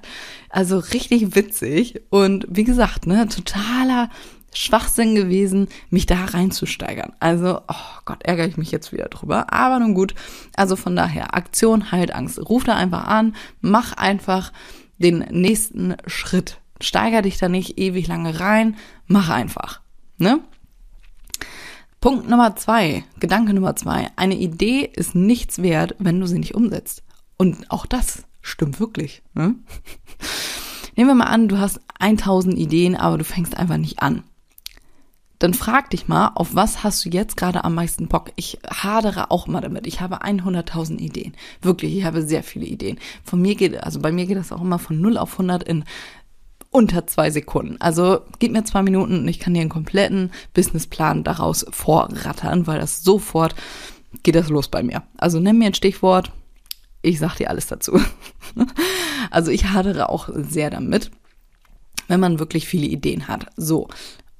Also 0.49 0.79
richtig 0.79 1.35
witzig 1.35 2.01
und 2.09 2.45
wie 2.49 2.63
gesagt, 2.63 3.07
ne, 3.07 3.27
totaler 3.27 4.09
Schwachsinn 4.55 5.15
gewesen, 5.15 5.67
mich 5.89 6.05
da 6.05 6.25
reinzusteigern. 6.25 7.13
Also, 7.19 7.61
oh 7.67 7.99
Gott, 8.05 8.23
ärgere 8.23 8.47
ich 8.47 8.57
mich 8.57 8.71
jetzt 8.71 8.91
wieder 8.91 9.05
drüber. 9.05 9.51
Aber 9.53 9.79
nun 9.79 9.93
gut. 9.93 10.15
Also 10.55 10.75
von 10.75 10.95
daher, 10.95 11.35
Aktion 11.35 11.91
halt 11.91 12.13
Angst. 12.13 12.39
Ruf 12.39 12.63
da 12.63 12.75
einfach 12.75 13.05
an, 13.05 13.35
mach 13.61 13.93
einfach 13.93 14.51
den 14.97 15.19
nächsten 15.29 15.95
Schritt. 16.07 16.59
Steiger 16.81 17.21
dich 17.21 17.37
da 17.37 17.49
nicht 17.49 17.77
ewig 17.77 18.07
lange 18.07 18.39
rein, 18.39 18.77
mach 19.07 19.29
einfach. 19.29 19.81
Ne? 20.17 20.39
Punkt 21.99 22.29
Nummer 22.29 22.55
zwei, 22.55 23.03
Gedanke 23.19 23.53
Nummer 23.53 23.75
zwei. 23.75 24.09
Eine 24.15 24.35
Idee 24.35 24.89
ist 24.93 25.15
nichts 25.15 25.61
wert, 25.61 25.95
wenn 25.99 26.19
du 26.19 26.27
sie 26.27 26.39
nicht 26.39 26.55
umsetzt. 26.55 27.03
Und 27.37 27.71
auch 27.71 27.85
das 27.85 28.23
stimmt 28.41 28.79
wirklich. 28.79 29.21
Ne? 29.33 29.55
Nehmen 30.95 31.09
wir 31.09 31.15
mal 31.15 31.25
an, 31.25 31.49
du 31.49 31.59
hast 31.59 31.81
1000 31.99 32.57
Ideen, 32.57 32.95
aber 32.95 33.17
du 33.17 33.25
fängst 33.25 33.57
einfach 33.57 33.77
nicht 33.77 34.01
an 34.01 34.23
dann 35.45 35.53
frag 35.53 35.91
dich 35.91 36.07
mal, 36.07 36.31
auf 36.33 36.55
was 36.55 36.83
hast 36.83 37.05
du 37.05 37.09
jetzt 37.09 37.37
gerade 37.37 37.63
am 37.63 37.75
meisten 37.75 38.07
Bock? 38.07 38.31
Ich 38.35 38.57
hadere 38.67 39.29
auch 39.29 39.45
mal 39.45 39.61
damit. 39.61 39.85
Ich 39.85 40.01
habe 40.01 40.23
100.000 40.23 40.97
Ideen. 40.97 41.35
Wirklich, 41.61 41.95
ich 41.95 42.03
habe 42.03 42.23
sehr 42.23 42.41
viele 42.41 42.65
Ideen. 42.65 42.97
Von 43.23 43.43
mir 43.43 43.53
geht, 43.53 43.77
also 43.83 43.99
bei 43.99 44.11
mir 44.11 44.25
geht 44.25 44.37
das 44.37 44.51
auch 44.51 44.61
immer 44.61 44.79
von 44.79 44.99
0 44.99 45.19
auf 45.19 45.33
100 45.33 45.61
in 45.61 45.83
unter 46.71 47.05
zwei 47.05 47.29
Sekunden. 47.29 47.79
Also 47.79 48.21
gib 48.39 48.53
mir 48.53 48.63
zwei 48.63 48.81
Minuten 48.81 49.19
und 49.19 49.27
ich 49.27 49.37
kann 49.37 49.53
dir 49.53 49.61
einen 49.61 49.69
kompletten 49.69 50.31
Businessplan 50.55 51.23
daraus 51.23 51.63
vorrattern, 51.69 52.65
weil 52.65 52.79
das 52.79 53.03
sofort 53.03 53.53
geht 54.23 54.33
das 54.33 54.49
los 54.49 54.67
bei 54.67 54.81
mir. 54.81 55.03
Also 55.15 55.39
nimm 55.39 55.59
mir 55.59 55.67
ein 55.67 55.75
Stichwort, 55.75 56.31
ich 57.03 57.19
sag 57.19 57.35
dir 57.35 57.51
alles 57.51 57.67
dazu. 57.67 58.01
also 59.29 59.51
ich 59.51 59.65
hadere 59.65 60.09
auch 60.09 60.27
sehr 60.33 60.71
damit, 60.71 61.11
wenn 62.07 62.19
man 62.19 62.39
wirklich 62.39 62.67
viele 62.67 62.87
Ideen 62.87 63.27
hat. 63.27 63.45
So. 63.55 63.89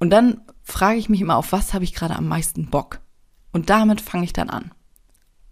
Und 0.00 0.10
dann 0.10 0.40
frage 0.66 0.98
ich 0.98 1.08
mich 1.08 1.20
immer, 1.20 1.36
auf 1.36 1.52
was 1.52 1.72
habe 1.72 1.84
ich 1.84 1.94
gerade 1.94 2.16
am 2.16 2.28
meisten 2.28 2.66
Bock? 2.66 3.00
Und 3.52 3.70
damit 3.70 4.00
fange 4.00 4.24
ich 4.24 4.32
dann 4.32 4.50
an. 4.50 4.72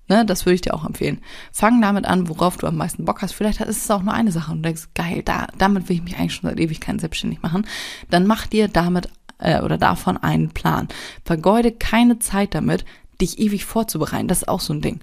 Ne, 0.07 0.27
das 0.27 0.45
würde 0.45 0.57
ich 0.57 0.61
dir 0.61 0.75
auch 0.75 0.85
empfehlen. 0.85 1.23
Fang 1.51 1.81
damit 1.81 2.05
an, 2.05 2.29
worauf 2.29 2.59
du 2.59 2.67
am 2.67 2.77
meisten 2.77 3.07
Bock 3.07 3.23
hast. 3.23 3.33
Vielleicht 3.33 3.61
ist 3.63 3.85
es 3.85 3.91
auch 3.91 4.03
nur 4.03 4.13
eine 4.13 4.33
Sache 4.33 4.53
und 4.53 4.59
du 4.59 4.65
denkst, 4.65 4.89
geil, 4.95 5.23
da, 5.25 5.47
damit 5.57 5.89
will 5.89 5.97
ich 5.97 6.03
mich 6.03 6.19
eigentlich 6.19 6.35
schon 6.35 6.51
seit 6.51 6.61
Ewigkeiten 6.61 6.99
selbstständig 6.99 7.41
machen. 7.41 7.67
Dann 8.11 8.27
mach 8.27 8.47
dir 8.47 8.69
damit 8.69 9.09
äh, 9.39 9.63
oder 9.63 9.79
davon 9.79 10.19
einen 10.19 10.51
Plan. 10.51 10.89
Vergeude 11.25 11.73
keine 11.73 12.19
Zeit 12.19 12.55
damit, 12.55 12.85
dich 13.19 13.39
ewig 13.39 13.65
vorzubereiten. 13.65 14.29
Das 14.29 14.43
ist 14.43 14.49
auch 14.49 14.61
so 14.61 14.75
ein 14.75 14.83
Ding. 14.83 15.01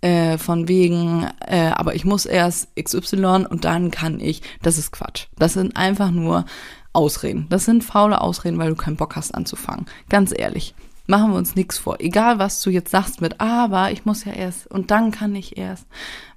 Äh, 0.00 0.38
von 0.38 0.66
wegen, 0.66 1.28
äh, 1.46 1.70
aber 1.74 1.94
ich 1.94 2.04
muss 2.04 2.26
erst 2.26 2.74
XY 2.74 3.46
und 3.48 3.64
dann 3.64 3.92
kann 3.92 4.18
ich. 4.18 4.42
Das 4.62 4.78
ist 4.78 4.90
Quatsch. 4.90 5.26
Das 5.36 5.52
sind 5.52 5.76
einfach 5.76 6.10
nur 6.10 6.46
Ausreden. 6.92 7.46
Das 7.48 7.64
sind 7.64 7.84
faule 7.84 8.20
Ausreden, 8.20 8.58
weil 8.58 8.70
du 8.70 8.76
keinen 8.76 8.96
Bock 8.96 9.16
hast 9.16 9.34
anzufangen. 9.34 9.86
Ganz 10.08 10.32
ehrlich. 10.36 10.74
Machen 11.06 11.32
wir 11.32 11.38
uns 11.38 11.56
nichts 11.56 11.78
vor. 11.78 12.00
Egal, 12.00 12.38
was 12.38 12.62
du 12.62 12.70
jetzt 12.70 12.90
sagst 12.90 13.20
mit, 13.20 13.40
aber 13.40 13.90
ich 13.90 14.04
muss 14.04 14.24
ja 14.24 14.32
erst 14.32 14.68
und 14.68 14.90
dann 14.92 15.10
kann 15.10 15.34
ich 15.34 15.56
erst. 15.56 15.86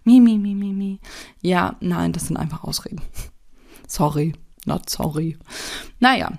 Mi, 0.03 0.19
mi, 0.19 0.37
mi, 0.37 0.55
mi, 0.55 0.73
mi. 0.73 0.99
Ja, 1.41 1.75
nein, 1.79 2.11
das 2.11 2.27
sind 2.27 2.37
einfach 2.37 2.63
Ausreden. 2.63 3.01
Sorry, 3.87 4.33
not 4.65 4.89
sorry. 4.89 5.37
Naja, 5.99 6.31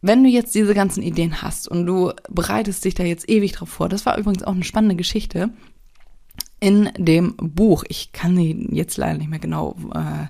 wenn 0.00 0.22
du 0.22 0.30
jetzt 0.30 0.54
diese 0.54 0.72
ganzen 0.74 1.02
Ideen 1.02 1.42
hast 1.42 1.68
und 1.68 1.84
du 1.84 2.12
bereitest 2.30 2.84
dich 2.84 2.94
da 2.94 3.02
jetzt 3.02 3.28
ewig 3.28 3.52
drauf 3.52 3.68
vor, 3.68 3.88
das 3.88 4.06
war 4.06 4.16
übrigens 4.16 4.44
auch 4.44 4.54
eine 4.54 4.64
spannende 4.64 4.96
Geschichte 4.96 5.50
in 6.60 6.90
dem 6.96 7.34
Buch. 7.36 7.84
Ich 7.88 8.12
kann 8.12 8.36
die 8.36 8.68
jetzt 8.72 8.96
leider 8.96 9.18
nicht 9.18 9.28
mehr 9.30 9.38
genau 9.38 9.76
äh, 9.94 10.26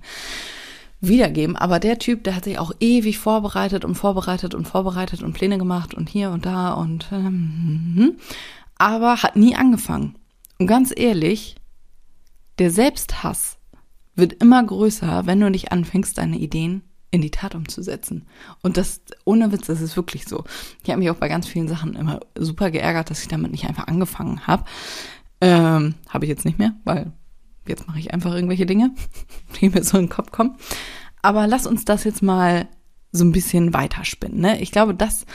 wiedergeben. 1.01 1.57
Aber 1.57 1.79
der 1.79 1.99
Typ, 1.99 2.25
der 2.25 2.35
hat 2.35 2.45
sich 2.45 2.59
auch 2.59 2.73
ewig 2.81 3.19
vorbereitet 3.19 3.85
und 3.85 3.95
vorbereitet 3.95 4.55
und 4.55 4.67
vorbereitet 4.67 5.23
und 5.23 5.33
Pläne 5.33 5.59
gemacht 5.59 5.95
und 5.95 6.09
hier 6.09 6.31
und 6.31 6.47
da 6.47 6.73
und 6.73 7.09
ähm, 7.13 8.17
aber 8.77 9.23
hat 9.23 9.37
nie 9.37 9.55
angefangen. 9.55 10.17
Und 10.59 10.67
ganz 10.67 10.93
ehrlich, 10.95 11.57
der 12.59 12.71
Selbsthass 12.71 13.59
wird 14.15 14.35
immer 14.35 14.63
größer, 14.63 15.27
wenn 15.27 15.41
du 15.41 15.51
nicht 15.51 15.71
anfängst, 15.71 16.19
deine 16.19 16.39
Ideen 16.39 16.83
in 17.11 17.23
die 17.23 17.31
Tat 17.31 17.55
umzusetzen. 17.55 18.27
Und 18.63 18.77
das, 18.77 19.01
ohne 19.25 19.53
Witz, 19.53 19.67
das 19.67 19.81
ist 19.81 19.97
wirklich 19.97 20.27
so. 20.27 20.45
Ich 20.83 20.91
habe 20.91 20.99
mich 20.99 21.11
auch 21.11 21.17
bei 21.17 21.29
ganz 21.29 21.47
vielen 21.47 21.69
Sachen 21.69 21.95
immer 21.95 22.21
super 22.37 22.71
geärgert, 22.71 23.11
dass 23.11 23.23
ich 23.23 23.29
damit 23.29 23.53
nicht 23.53 23.67
einfach 23.67 23.87
angefangen 23.87 24.47
habe. 24.47 24.65
Ähm, 25.41 25.95
habe 26.09 26.25
ich 26.25 26.29
jetzt 26.29 26.45
nicht 26.45 26.59
mehr, 26.59 26.75
weil 26.85 27.13
jetzt 27.69 27.87
mache 27.87 27.99
ich 27.99 28.13
einfach 28.13 28.35
irgendwelche 28.35 28.67
Dinge, 28.67 28.95
die 29.61 29.71
mir 29.71 29.85
so 29.85 29.99
in 29.99 30.05
den 30.05 30.11
Kopf 30.11 30.31
kommen. 30.31 30.57
Aber 31.23 31.47
lass 31.47 31.67
uns 31.67 31.85
das 31.85 32.05
jetzt 32.05 32.23
mal 32.23 32.69
so 33.13 33.25
ein 33.25 33.33
bisschen 33.33 33.75
weiterspinnen. 33.75 34.39
Ne? 34.41 34.61
Ich 34.61 34.71
glaube, 34.71 34.95
das 34.95 35.27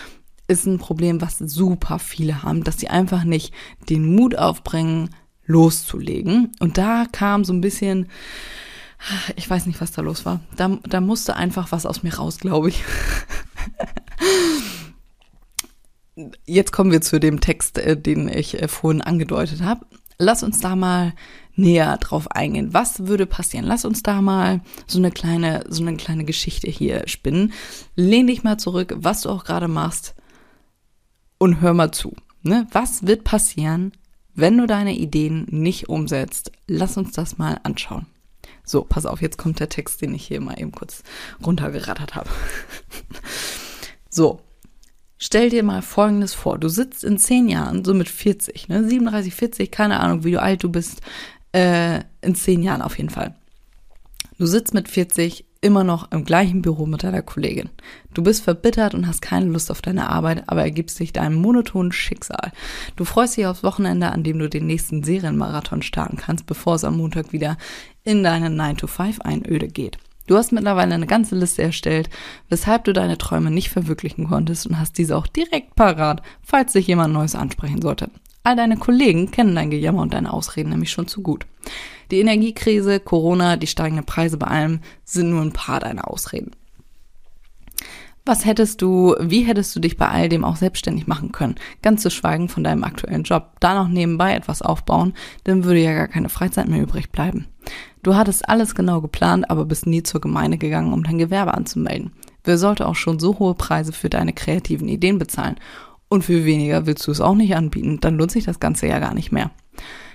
ist 0.47 0.65
ein 0.65 0.77
Problem, 0.77 1.21
was 1.21 1.37
super 1.39 1.99
viele 1.99 2.43
haben, 2.43 2.63
dass 2.63 2.79
sie 2.79 2.89
einfach 2.89 3.23
nicht 3.23 3.53
den 3.89 4.15
Mut 4.15 4.35
aufbringen, 4.35 5.09
loszulegen. 5.45 6.51
Und 6.59 6.77
da 6.77 7.05
kam 7.11 7.43
so 7.43 7.53
ein 7.53 7.61
bisschen, 7.61 8.07
ich 9.35 9.49
weiß 9.49 9.65
nicht, 9.65 9.81
was 9.81 9.91
da 9.91 10.01
los 10.01 10.25
war. 10.25 10.41
Da, 10.55 10.79
da 10.83 11.01
musste 11.01 11.35
einfach 11.35 11.71
was 11.71 11.85
aus 11.85 12.03
mir 12.03 12.15
raus, 12.15 12.39
glaube 12.39 12.69
ich. 12.69 12.83
Jetzt 16.45 16.71
kommen 16.71 16.91
wir 16.91 17.01
zu 17.01 17.19
dem 17.19 17.41
Text, 17.41 17.79
äh, 17.79 17.99
den 17.99 18.29
ich 18.29 18.61
äh, 18.61 18.67
vorhin 18.67 19.01
angedeutet 19.01 19.63
habe. 19.63 19.87
Lass 20.19 20.43
uns 20.43 20.59
da 20.59 20.75
mal 20.75 21.13
näher 21.55 21.97
drauf 21.97 22.31
eingehen. 22.31 22.73
Was 22.73 23.07
würde 23.07 23.25
passieren? 23.25 23.65
Lass 23.65 23.85
uns 23.85 24.03
da 24.03 24.21
mal 24.21 24.61
so 24.87 24.97
eine 24.97 25.11
kleine, 25.11 25.65
so 25.69 25.81
eine 25.83 25.97
kleine 25.97 26.25
Geschichte 26.25 26.69
hier 26.69 27.07
spinnen. 27.07 27.53
Lehn 27.95 28.27
dich 28.27 28.43
mal 28.43 28.57
zurück, 28.57 28.95
was 28.97 29.21
du 29.21 29.29
auch 29.29 29.43
gerade 29.43 29.67
machst 29.67 30.15
und 31.37 31.61
hör 31.61 31.73
mal 31.73 31.91
zu. 31.91 32.15
Ne? 32.41 32.67
Was 32.71 33.05
wird 33.05 33.23
passieren, 33.23 33.93
wenn 34.33 34.57
du 34.57 34.67
deine 34.67 34.95
Ideen 34.95 35.45
nicht 35.49 35.89
umsetzt? 35.89 36.51
Lass 36.67 36.97
uns 36.97 37.11
das 37.11 37.37
mal 37.37 37.59
anschauen. 37.63 38.07
So, 38.65 38.83
pass 38.83 39.05
auf, 39.05 39.21
jetzt 39.21 39.37
kommt 39.37 39.59
der 39.59 39.69
Text, 39.69 40.01
den 40.01 40.15
ich 40.15 40.25
hier 40.25 40.41
mal 40.41 40.59
eben 40.59 40.71
kurz 40.71 41.03
runtergerattert 41.45 42.15
habe. 42.15 42.29
so, 44.09 44.41
stell 45.17 45.49
dir 45.49 45.63
mal 45.63 45.81
Folgendes 45.81 46.33
vor. 46.33 46.57
Du 46.57 46.69
sitzt 46.69 47.03
in 47.03 47.17
zehn 47.17 47.49
Jahren, 47.49 47.83
so 47.83 47.93
mit 47.93 48.07
40, 48.07 48.69
ne? 48.69 48.87
37, 48.87 49.33
40, 49.33 49.71
keine 49.71 49.99
Ahnung, 49.99 50.23
wie 50.23 50.31
du 50.31 50.41
alt 50.41 50.63
du 50.63 50.69
bist, 50.69 51.01
äh, 51.53 52.01
in 52.21 52.35
zehn 52.35 52.61
Jahren 52.61 52.81
auf 52.81 52.97
jeden 52.97 53.09
Fall. 53.09 53.35
Du 54.37 54.45
sitzt 54.45 54.73
mit 54.73 54.89
40 54.89 55.45
immer 55.61 55.83
noch 55.83 56.11
im 56.11 56.25
gleichen 56.25 56.61
Büro 56.61 56.85
mit 56.85 57.03
deiner 57.03 57.21
Kollegin. 57.21 57.69
Du 58.13 58.21
bist 58.21 58.43
verbittert 58.43 58.93
und 58.93 59.07
hast 59.07 59.21
keine 59.21 59.45
Lust 59.45 59.71
auf 59.71 59.81
deine 59.81 60.09
Arbeit, 60.09 60.43
aber 60.47 60.61
ergibst 60.61 60.99
dich 60.99 61.13
deinem 61.13 61.35
monotonen 61.35 61.93
Schicksal. 61.93 62.51
Du 62.97 63.05
freust 63.05 63.37
dich 63.37 63.45
aufs 63.45 63.63
Wochenende, 63.63 64.11
an 64.11 64.23
dem 64.23 64.39
du 64.39 64.49
den 64.49 64.67
nächsten 64.67 65.03
Serienmarathon 65.03 65.81
starten 65.81 66.17
kannst, 66.17 66.45
bevor 66.45 66.75
es 66.75 66.83
am 66.83 66.97
Montag 66.97 67.31
wieder 67.31 67.57
in 68.03 68.23
deine 68.23 68.49
9-to-5-Einöde 68.49 69.69
geht. 69.69 69.97
Du 70.27 70.37
hast 70.37 70.51
mittlerweile 70.51 70.93
eine 70.93 71.07
ganze 71.07 71.35
Liste 71.35 71.63
erstellt, 71.63 72.09
weshalb 72.49 72.85
du 72.85 72.93
deine 72.93 73.17
Träume 73.17 73.51
nicht 73.51 73.69
verwirklichen 73.69 74.27
konntest 74.27 74.67
und 74.67 74.79
hast 74.79 74.97
diese 74.97 75.17
auch 75.17 75.27
direkt 75.27 75.75
parat, 75.75 76.21
falls 76.41 76.73
sich 76.73 76.87
jemand 76.87 77.13
Neues 77.13 77.35
ansprechen 77.35 77.81
sollte. 77.81 78.09
All 78.43 78.57
deine 78.57 78.75
Kollegen 78.75 79.31
kennen 79.31 79.55
dein 79.55 79.69
Gejammer 79.69 80.01
und 80.01 80.13
deine 80.13 80.33
Ausreden 80.33 80.69
nämlich 80.69 80.91
schon 80.91 81.07
zu 81.07 81.21
gut. 81.21 81.45
Die 82.11 82.19
Energiekrise, 82.19 82.99
Corona, 82.99 83.55
die 83.55 83.67
steigenden 83.67 84.05
Preise 84.05 84.37
bei 84.37 84.47
allem 84.47 84.81
sind 85.05 85.29
nur 85.29 85.41
ein 85.41 85.53
paar 85.53 85.79
deiner 85.79 86.09
Ausreden. 86.09 86.51
Was 88.25 88.45
hättest 88.45 88.81
du, 88.81 89.15
wie 89.19 89.41
hättest 89.41 89.75
du 89.75 89.81
dich 89.81 89.97
bei 89.97 90.07
all 90.07 90.29
dem 90.29 90.45
auch 90.45 90.55
selbstständig 90.55 91.07
machen 91.07 91.33
können? 91.33 91.55
Ganz 91.81 92.01
zu 92.01 92.09
schweigen 92.09 92.47
von 92.47 92.63
deinem 92.63 92.85
aktuellen 92.85 93.23
Job. 93.23 93.51
Da 93.59 93.75
noch 93.75 93.89
nebenbei 93.89 94.33
etwas 94.33 94.61
aufbauen, 94.61 95.13
dann 95.43 95.65
würde 95.65 95.81
ja 95.81 95.93
gar 95.93 96.07
keine 96.07 96.29
Freizeit 96.29 96.69
mehr 96.69 96.81
übrig 96.81 97.11
bleiben. 97.11 97.47
Du 98.01 98.15
hattest 98.15 98.47
alles 98.47 98.75
genau 98.75 99.01
geplant, 99.01 99.49
aber 99.49 99.65
bist 99.65 99.87
nie 99.87 100.03
zur 100.03 100.21
Gemeinde 100.21 100.57
gegangen, 100.57 100.93
um 100.93 101.03
dein 101.03 101.17
Gewerbe 101.17 101.53
anzumelden. 101.53 102.11
Wer 102.45 102.57
sollte 102.57 102.87
auch 102.87 102.95
schon 102.95 103.19
so 103.19 103.39
hohe 103.39 103.55
Preise 103.55 103.91
für 103.91 104.09
deine 104.09 104.33
kreativen 104.33 104.87
Ideen 104.87 105.17
bezahlen? 105.17 105.57
Und 106.13 106.23
für 106.23 106.45
weniger 106.45 106.85
willst 106.85 107.07
du 107.07 107.11
es 107.11 107.21
auch 107.21 107.33
nicht 107.33 107.55
anbieten, 107.55 107.97
dann 107.99 108.19
lohnt 108.19 108.29
sich 108.29 108.43
das 108.43 108.59
Ganze 108.59 108.85
ja 108.85 108.99
gar 108.99 109.15
nicht 109.15 109.31
mehr. 109.31 109.49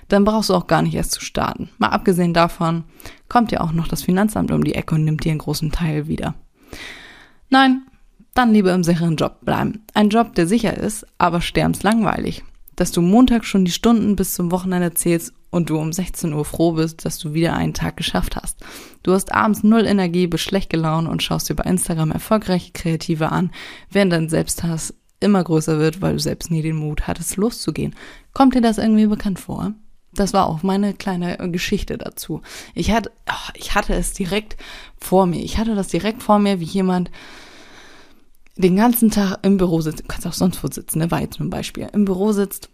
Dann 0.06 0.22
brauchst 0.22 0.48
du 0.48 0.54
auch 0.54 0.68
gar 0.68 0.80
nicht 0.80 0.94
erst 0.94 1.10
zu 1.10 1.20
starten. 1.20 1.70
Mal 1.78 1.88
abgesehen 1.88 2.32
davon 2.32 2.84
kommt 3.28 3.50
ja 3.50 3.62
auch 3.62 3.72
noch 3.72 3.88
das 3.88 4.04
Finanzamt 4.04 4.52
um 4.52 4.62
die 4.62 4.76
Ecke 4.76 4.94
und 4.94 5.02
nimmt 5.02 5.24
dir 5.24 5.32
einen 5.32 5.40
großen 5.40 5.72
Teil 5.72 6.06
wieder. 6.06 6.36
Nein, 7.50 7.82
dann 8.32 8.52
lieber 8.52 8.72
im 8.74 8.84
sicheren 8.84 9.16
Job 9.16 9.44
bleiben. 9.44 9.86
Ein 9.92 10.10
Job, 10.10 10.36
der 10.36 10.46
sicher 10.46 10.76
ist, 10.76 11.04
aber 11.18 11.40
sterbenslangweilig. 11.40 12.44
Dass 12.76 12.92
du 12.92 13.02
Montag 13.02 13.44
schon 13.44 13.64
die 13.64 13.72
Stunden 13.72 14.14
bis 14.14 14.34
zum 14.34 14.52
Wochenende 14.52 14.94
zählst 14.94 15.34
und 15.50 15.68
du 15.68 15.78
um 15.78 15.92
16 15.92 16.32
Uhr 16.32 16.44
froh 16.44 16.74
bist, 16.74 17.04
dass 17.04 17.18
du 17.18 17.34
wieder 17.34 17.54
einen 17.54 17.74
Tag 17.74 17.96
geschafft 17.96 18.36
hast. 18.36 18.64
Du 19.02 19.14
hast 19.14 19.34
abends 19.34 19.64
null 19.64 19.84
Energie, 19.84 20.28
bist 20.28 20.44
schlecht 20.44 20.70
gelaunt 20.70 21.08
und 21.08 21.24
schaust 21.24 21.48
dir 21.48 21.56
bei 21.56 21.64
Instagram 21.64 22.12
erfolgreiche 22.12 22.70
Kreative 22.70 23.32
an, 23.32 23.50
während 23.90 24.12
dein 24.12 24.28
Selbsthass 24.28 24.94
immer 25.20 25.42
größer 25.42 25.78
wird, 25.78 26.00
weil 26.00 26.14
du 26.14 26.18
selbst 26.18 26.50
nie 26.50 26.62
den 26.62 26.76
Mut 26.76 27.06
hattest, 27.06 27.36
loszugehen. 27.36 27.94
Kommt 28.32 28.54
dir 28.54 28.60
das 28.60 28.78
irgendwie 28.78 29.06
bekannt 29.06 29.38
vor? 29.40 29.74
Das 30.12 30.32
war 30.32 30.46
auch 30.46 30.62
meine 30.62 30.94
kleine 30.94 31.36
Geschichte 31.50 31.98
dazu. 31.98 32.40
Ich 32.74 32.90
hatte, 32.90 33.10
oh, 33.28 33.50
ich 33.54 33.74
hatte 33.74 33.94
es 33.94 34.12
direkt 34.12 34.56
vor 34.96 35.26
mir. 35.26 35.42
Ich 35.42 35.58
hatte 35.58 35.74
das 35.74 35.88
direkt 35.88 36.22
vor 36.22 36.38
mir, 36.38 36.60
wie 36.60 36.64
jemand 36.64 37.10
den 38.56 38.76
ganzen 38.76 39.10
Tag 39.10 39.38
im 39.42 39.56
Büro 39.56 39.80
sitzt. 39.80 40.00
Du 40.00 40.04
kannst 40.08 40.26
auch 40.26 40.32
sonst 40.32 40.62
wo 40.64 40.68
sitzen, 40.68 40.98
ne? 40.98 41.10
War 41.10 41.20
jetzt 41.20 41.38
nur 41.38 41.46
ein 41.46 41.50
Beispiel. 41.50 41.88
Im 41.92 42.04
Büro 42.04 42.32
sitzt. 42.32 42.70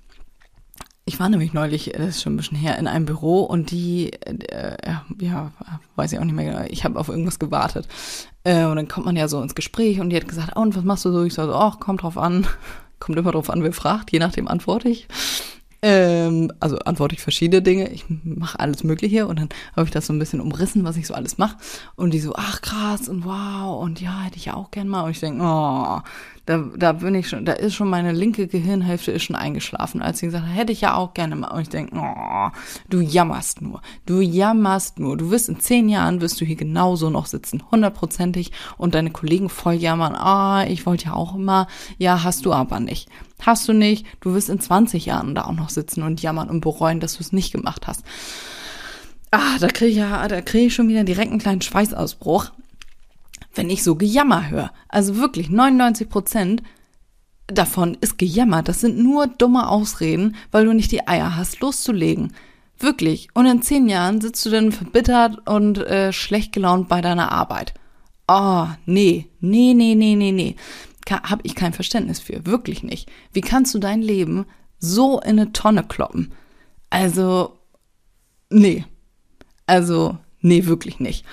Ich 1.06 1.20
war 1.20 1.28
nämlich 1.28 1.52
neulich, 1.52 1.92
das 1.94 2.08
ist 2.08 2.22
schon 2.22 2.32
ein 2.32 2.36
bisschen 2.38 2.56
her, 2.56 2.78
in 2.78 2.86
einem 2.86 3.04
Büro 3.04 3.42
und 3.42 3.70
die, 3.70 4.12
äh, 4.14 4.76
ja, 5.20 5.52
weiß 5.96 6.12
ich 6.12 6.18
auch 6.18 6.24
nicht 6.24 6.34
mehr 6.34 6.46
genau, 6.46 6.66
ich 6.70 6.84
habe 6.84 6.98
auf 6.98 7.10
irgendwas 7.10 7.38
gewartet. 7.38 7.86
Äh, 8.42 8.64
und 8.64 8.76
dann 8.76 8.88
kommt 8.88 9.04
man 9.04 9.16
ja 9.16 9.28
so 9.28 9.42
ins 9.42 9.54
Gespräch 9.54 10.00
und 10.00 10.08
die 10.08 10.16
hat 10.16 10.26
gesagt, 10.26 10.52
oh, 10.56 10.60
und 10.60 10.74
was 10.74 10.84
machst 10.84 11.04
du 11.04 11.12
so? 11.12 11.22
Ich 11.24 11.34
sage 11.34 11.52
so, 11.52 11.58
ach, 11.58 11.78
kommt 11.78 12.02
drauf 12.02 12.16
an. 12.16 12.46
Kommt 13.00 13.18
immer 13.18 13.32
drauf 13.32 13.50
an, 13.50 13.62
wer 13.62 13.72
fragt, 13.74 14.12
je 14.12 14.18
nachdem 14.18 14.48
antworte 14.48 14.88
ich. 14.88 15.08
Ähm, 15.86 16.50
also 16.60 16.78
antworte 16.78 17.14
ich 17.14 17.20
verschiedene 17.20 17.60
Dinge. 17.60 17.90
Ich 17.90 18.06
mache 18.08 18.58
alles 18.58 18.84
Mögliche 18.84 19.26
und 19.26 19.38
dann 19.38 19.50
habe 19.76 19.84
ich 19.84 19.90
das 19.90 20.06
so 20.06 20.14
ein 20.14 20.18
bisschen 20.18 20.40
umrissen, 20.40 20.82
was 20.82 20.96
ich 20.96 21.06
so 21.06 21.12
alles 21.12 21.36
mache. 21.36 21.58
Und 21.94 22.14
die 22.14 22.20
so, 22.20 22.32
ach 22.34 22.62
krass 22.62 23.06
und 23.06 23.26
wow 23.26 23.82
und 23.82 24.00
ja, 24.00 24.22
hätte 24.22 24.38
ich 24.38 24.46
ja 24.46 24.54
auch 24.54 24.70
gern 24.70 24.88
mal. 24.88 25.02
Und 25.02 25.10
ich 25.10 25.20
denke, 25.20 25.44
oh, 25.44 26.00
da, 26.46 26.58
da 26.74 26.92
bin 26.92 27.14
ich 27.14 27.28
schon, 27.28 27.44
da 27.44 27.52
ist 27.52 27.74
schon 27.74 27.90
meine 27.90 28.12
linke 28.12 28.46
Gehirnhälfte 28.46 29.12
ist 29.12 29.24
schon 29.24 29.36
eingeschlafen, 29.36 30.00
als 30.00 30.20
sie 30.20 30.26
gesagt 30.26 30.46
hat, 30.46 30.54
hätte 30.54 30.72
ich 30.72 30.80
ja 30.80 30.94
auch 30.94 31.12
gerne 31.12 31.36
mal. 31.36 31.48
Und 31.48 31.60
ich 31.60 31.68
denke, 31.68 31.94
oh, 31.98 32.48
du 32.88 33.00
jammerst 33.00 33.60
nur, 33.60 33.82
du 34.06 34.22
jammerst 34.22 34.98
nur. 34.98 35.18
Du 35.18 35.30
wirst 35.30 35.50
in 35.50 35.60
zehn 35.60 35.90
Jahren 35.90 36.22
wirst 36.22 36.40
du 36.40 36.46
hier 36.46 36.56
genauso 36.56 37.10
noch 37.10 37.26
sitzen, 37.26 37.62
hundertprozentig, 37.70 38.52
und 38.78 38.94
deine 38.94 39.10
Kollegen 39.10 39.50
voll 39.50 39.74
jammern, 39.74 40.14
ah, 40.14 40.64
ich 40.66 40.86
wollte 40.86 41.06
ja 41.06 41.12
auch 41.12 41.34
immer, 41.34 41.66
ja, 41.98 42.24
hast 42.24 42.46
du 42.46 42.54
aber 42.54 42.80
nicht. 42.80 43.10
Hast 43.44 43.68
du 43.68 43.72
nicht, 43.72 44.06
du 44.20 44.34
wirst 44.34 44.48
in 44.48 44.60
20 44.60 45.06
Jahren 45.06 45.34
da 45.34 45.44
auch 45.44 45.52
noch 45.52 45.70
sitzen 45.70 46.02
und 46.02 46.22
jammern 46.22 46.50
und 46.50 46.60
bereuen, 46.60 47.00
dass 47.00 47.14
du 47.14 47.20
es 47.20 47.32
nicht 47.32 47.52
gemacht 47.52 47.86
hast. 47.86 48.04
Ah, 49.30 49.58
da 49.58 49.68
kriege 49.68 49.90
ich 49.90 49.96
ja, 49.96 50.26
da 50.28 50.40
kriege 50.40 50.66
ich 50.66 50.74
schon 50.74 50.88
wieder 50.88 51.04
direkt 51.04 51.30
einen 51.30 51.40
kleinen 51.40 51.62
Schweißausbruch 51.62 52.50
wenn 53.54 53.70
ich 53.70 53.82
so 53.82 53.96
Gejammer 53.96 54.50
höre. 54.50 54.72
Also 54.88 55.16
wirklich 55.16 55.50
99 55.50 56.08
Prozent 56.08 56.62
davon 57.46 57.96
ist 58.00 58.18
Gejammer. 58.18 58.62
Das 58.62 58.80
sind 58.80 58.98
nur 58.98 59.26
dumme 59.26 59.68
Ausreden, 59.68 60.36
weil 60.50 60.64
du 60.64 60.72
nicht 60.72 60.92
die 60.92 61.06
Eier 61.06 61.36
hast, 61.36 61.60
loszulegen. 61.60 62.32
Wirklich. 62.78 63.28
Und 63.34 63.46
in 63.46 63.62
zehn 63.62 63.88
Jahren 63.88 64.20
sitzt 64.20 64.44
du 64.46 64.50
dann 64.50 64.72
verbittert 64.72 65.46
und 65.48 65.78
äh, 65.78 66.12
schlecht 66.12 66.52
gelaunt 66.52 66.88
bei 66.88 67.00
deiner 67.00 67.30
Arbeit. 67.30 67.74
Oh, 68.26 68.66
nee, 68.86 69.28
nee, 69.40 69.74
nee, 69.74 69.94
nee, 69.94 70.16
nee, 70.16 70.32
nee. 70.32 70.56
Hab 71.10 71.40
ich 71.42 71.54
kein 71.54 71.72
Verständnis 71.72 72.20
für. 72.20 72.46
Wirklich 72.46 72.82
nicht. 72.82 73.10
Wie 73.32 73.40
kannst 73.40 73.74
du 73.74 73.78
dein 73.78 74.02
Leben 74.02 74.46
so 74.78 75.20
in 75.20 75.38
eine 75.38 75.52
Tonne 75.52 75.84
kloppen? 75.84 76.32
Also, 76.90 77.58
nee. 78.50 78.84
Also, 79.66 80.18
nee, 80.40 80.66
wirklich 80.66 81.00
nicht. 81.00 81.24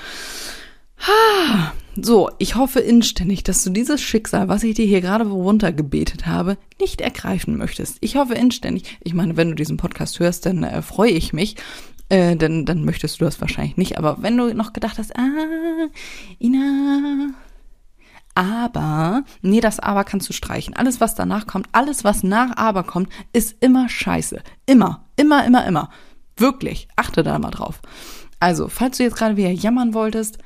So, 1.97 2.29
ich 2.38 2.55
hoffe 2.55 2.79
inständig, 2.79 3.43
dass 3.43 3.65
du 3.65 3.69
dieses 3.69 4.01
Schicksal, 4.01 4.47
was 4.47 4.63
ich 4.63 4.75
dir 4.75 4.86
hier 4.86 5.01
gerade 5.01 5.25
runtergebetet 5.25 6.25
habe, 6.25 6.57
nicht 6.79 7.01
ergreifen 7.01 7.57
möchtest. 7.57 7.97
Ich 7.99 8.15
hoffe 8.15 8.34
inständig, 8.34 8.97
ich 9.01 9.13
meine, 9.13 9.36
wenn 9.36 9.49
du 9.49 9.55
diesen 9.55 9.75
Podcast 9.75 10.21
hörst, 10.21 10.45
dann 10.45 10.63
äh, 10.63 10.81
freue 10.81 11.12
ich 11.12 11.34
mich, 11.34 11.57
äh, 12.07 12.38
denn 12.38 12.65
dann 12.65 12.86
möchtest 12.86 13.19
du 13.19 13.25
das 13.25 13.41
wahrscheinlich 13.41 13.75
nicht. 13.75 13.97
Aber 13.97 14.21
wenn 14.21 14.38
du 14.38 14.53
noch 14.53 14.71
gedacht 14.71 14.99
hast, 14.99 15.13
ah, 15.17 15.89
Ina, 16.39 17.34
aber, 18.36 19.24
nee, 19.41 19.62
das 19.62 19.80
aber 19.80 20.04
kannst 20.04 20.30
du 20.30 20.34
streichen. 20.34 20.76
Alles, 20.76 21.02
was 21.02 21.15
danach 21.15 21.48
kommt, 21.48 21.67
alles, 21.72 22.04
was 22.04 22.24
nach 22.24 22.58
aber 22.58 22.84
kommt, 22.84 23.10
ist 23.34 23.56
immer 23.60 23.89
scheiße. 23.89 24.41
Immer, 24.65 25.06
immer, 25.15 25.46
immer, 25.46 25.65
immer. 25.65 25.89
Wirklich, 26.38 26.88
achte 26.96 27.24
da 27.24 27.38
mal 27.39 27.52
drauf. 27.52 27.82
Also, 28.39 28.67
falls 28.67 28.98
du 28.98 29.04
jetzt 29.04 29.17
gerade 29.17 29.38
wieder 29.38 29.52
jammern 29.52 29.94
wolltest, 29.94 30.39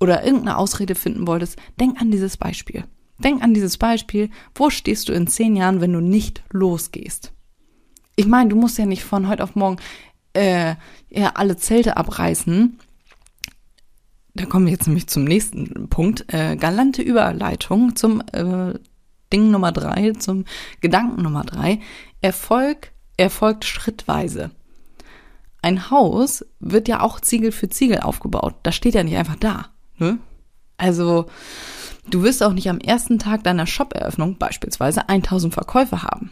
oder 0.00 0.24
irgendeine 0.24 0.56
Ausrede 0.56 0.94
finden 0.94 1.26
wolltest, 1.26 1.56
denk 1.78 2.00
an 2.00 2.10
dieses 2.10 2.36
Beispiel. 2.36 2.84
Denk 3.18 3.42
an 3.42 3.52
dieses 3.52 3.76
Beispiel, 3.76 4.30
wo 4.54 4.70
stehst 4.70 5.08
du 5.08 5.12
in 5.12 5.26
zehn 5.26 5.54
Jahren, 5.54 5.82
wenn 5.82 5.92
du 5.92 6.00
nicht 6.00 6.42
losgehst? 6.50 7.32
Ich 8.16 8.26
meine, 8.26 8.48
du 8.48 8.56
musst 8.56 8.78
ja 8.78 8.86
nicht 8.86 9.04
von 9.04 9.28
heute 9.28 9.44
auf 9.44 9.54
morgen 9.54 9.76
äh, 10.32 10.74
ja, 11.10 11.32
alle 11.34 11.56
Zelte 11.56 11.98
abreißen. 11.98 12.78
Da 14.34 14.46
kommen 14.46 14.66
wir 14.66 14.72
jetzt 14.72 14.86
nämlich 14.86 15.08
zum 15.08 15.24
nächsten 15.24 15.88
Punkt. 15.88 16.32
Äh, 16.32 16.56
galante 16.56 17.02
Überleitung 17.02 17.96
zum 17.96 18.22
äh, 18.32 18.74
Ding 19.32 19.50
Nummer 19.50 19.72
drei, 19.72 20.12
zum 20.12 20.44
Gedanken 20.80 21.22
Nummer 21.22 21.44
drei. 21.44 21.80
Erfolg 22.20 22.92
erfolgt 23.16 23.64
schrittweise. 23.64 24.50
Ein 25.62 25.90
Haus 25.90 26.44
wird 26.58 26.88
ja 26.88 27.00
auch 27.00 27.20
Ziegel 27.20 27.52
für 27.52 27.68
Ziegel 27.68 28.00
aufgebaut. 28.00 28.54
Das 28.62 28.74
steht 28.74 28.94
ja 28.94 29.02
nicht 29.02 29.16
einfach 29.16 29.36
da. 29.36 29.66
Ne? 29.98 30.18
Also 30.78 31.26
Du 32.10 32.22
wirst 32.22 32.42
auch 32.42 32.52
nicht 32.52 32.68
am 32.68 32.78
ersten 32.78 33.18
Tag 33.18 33.44
deiner 33.44 33.66
Shop-Eröffnung 33.66 34.36
beispielsweise 34.36 35.08
1000 35.08 35.54
Verkäufe 35.54 36.02
haben. 36.02 36.30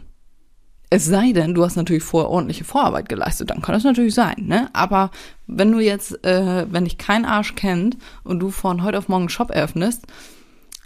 Es 0.91 1.05
sei 1.05 1.33
denn, 1.33 1.53
du 1.53 1.63
hast 1.63 1.75
natürlich 1.75 2.03
vorher 2.03 2.31
ordentliche 2.31 2.63
Vorarbeit 2.63 3.09
geleistet, 3.09 3.51
dann 3.51 3.61
kann 3.61 3.73
das 3.73 3.83
natürlich 3.83 4.15
sein, 4.15 4.45
ne? 4.47 4.69
Aber 4.73 5.11
wenn 5.45 5.71
du 5.71 5.79
jetzt, 5.79 6.23
äh, 6.25 6.65
wenn 6.71 6.85
dich 6.85 6.97
kein 6.97 7.25
Arsch 7.25 7.53
kennt 7.53 7.97
und 8.23 8.39
du 8.39 8.49
von 8.49 8.81
heute 8.81 8.97
auf 8.97 9.07
morgen 9.07 9.23
einen 9.23 9.29
Shop 9.29 9.51
eröffnest, 9.51 10.07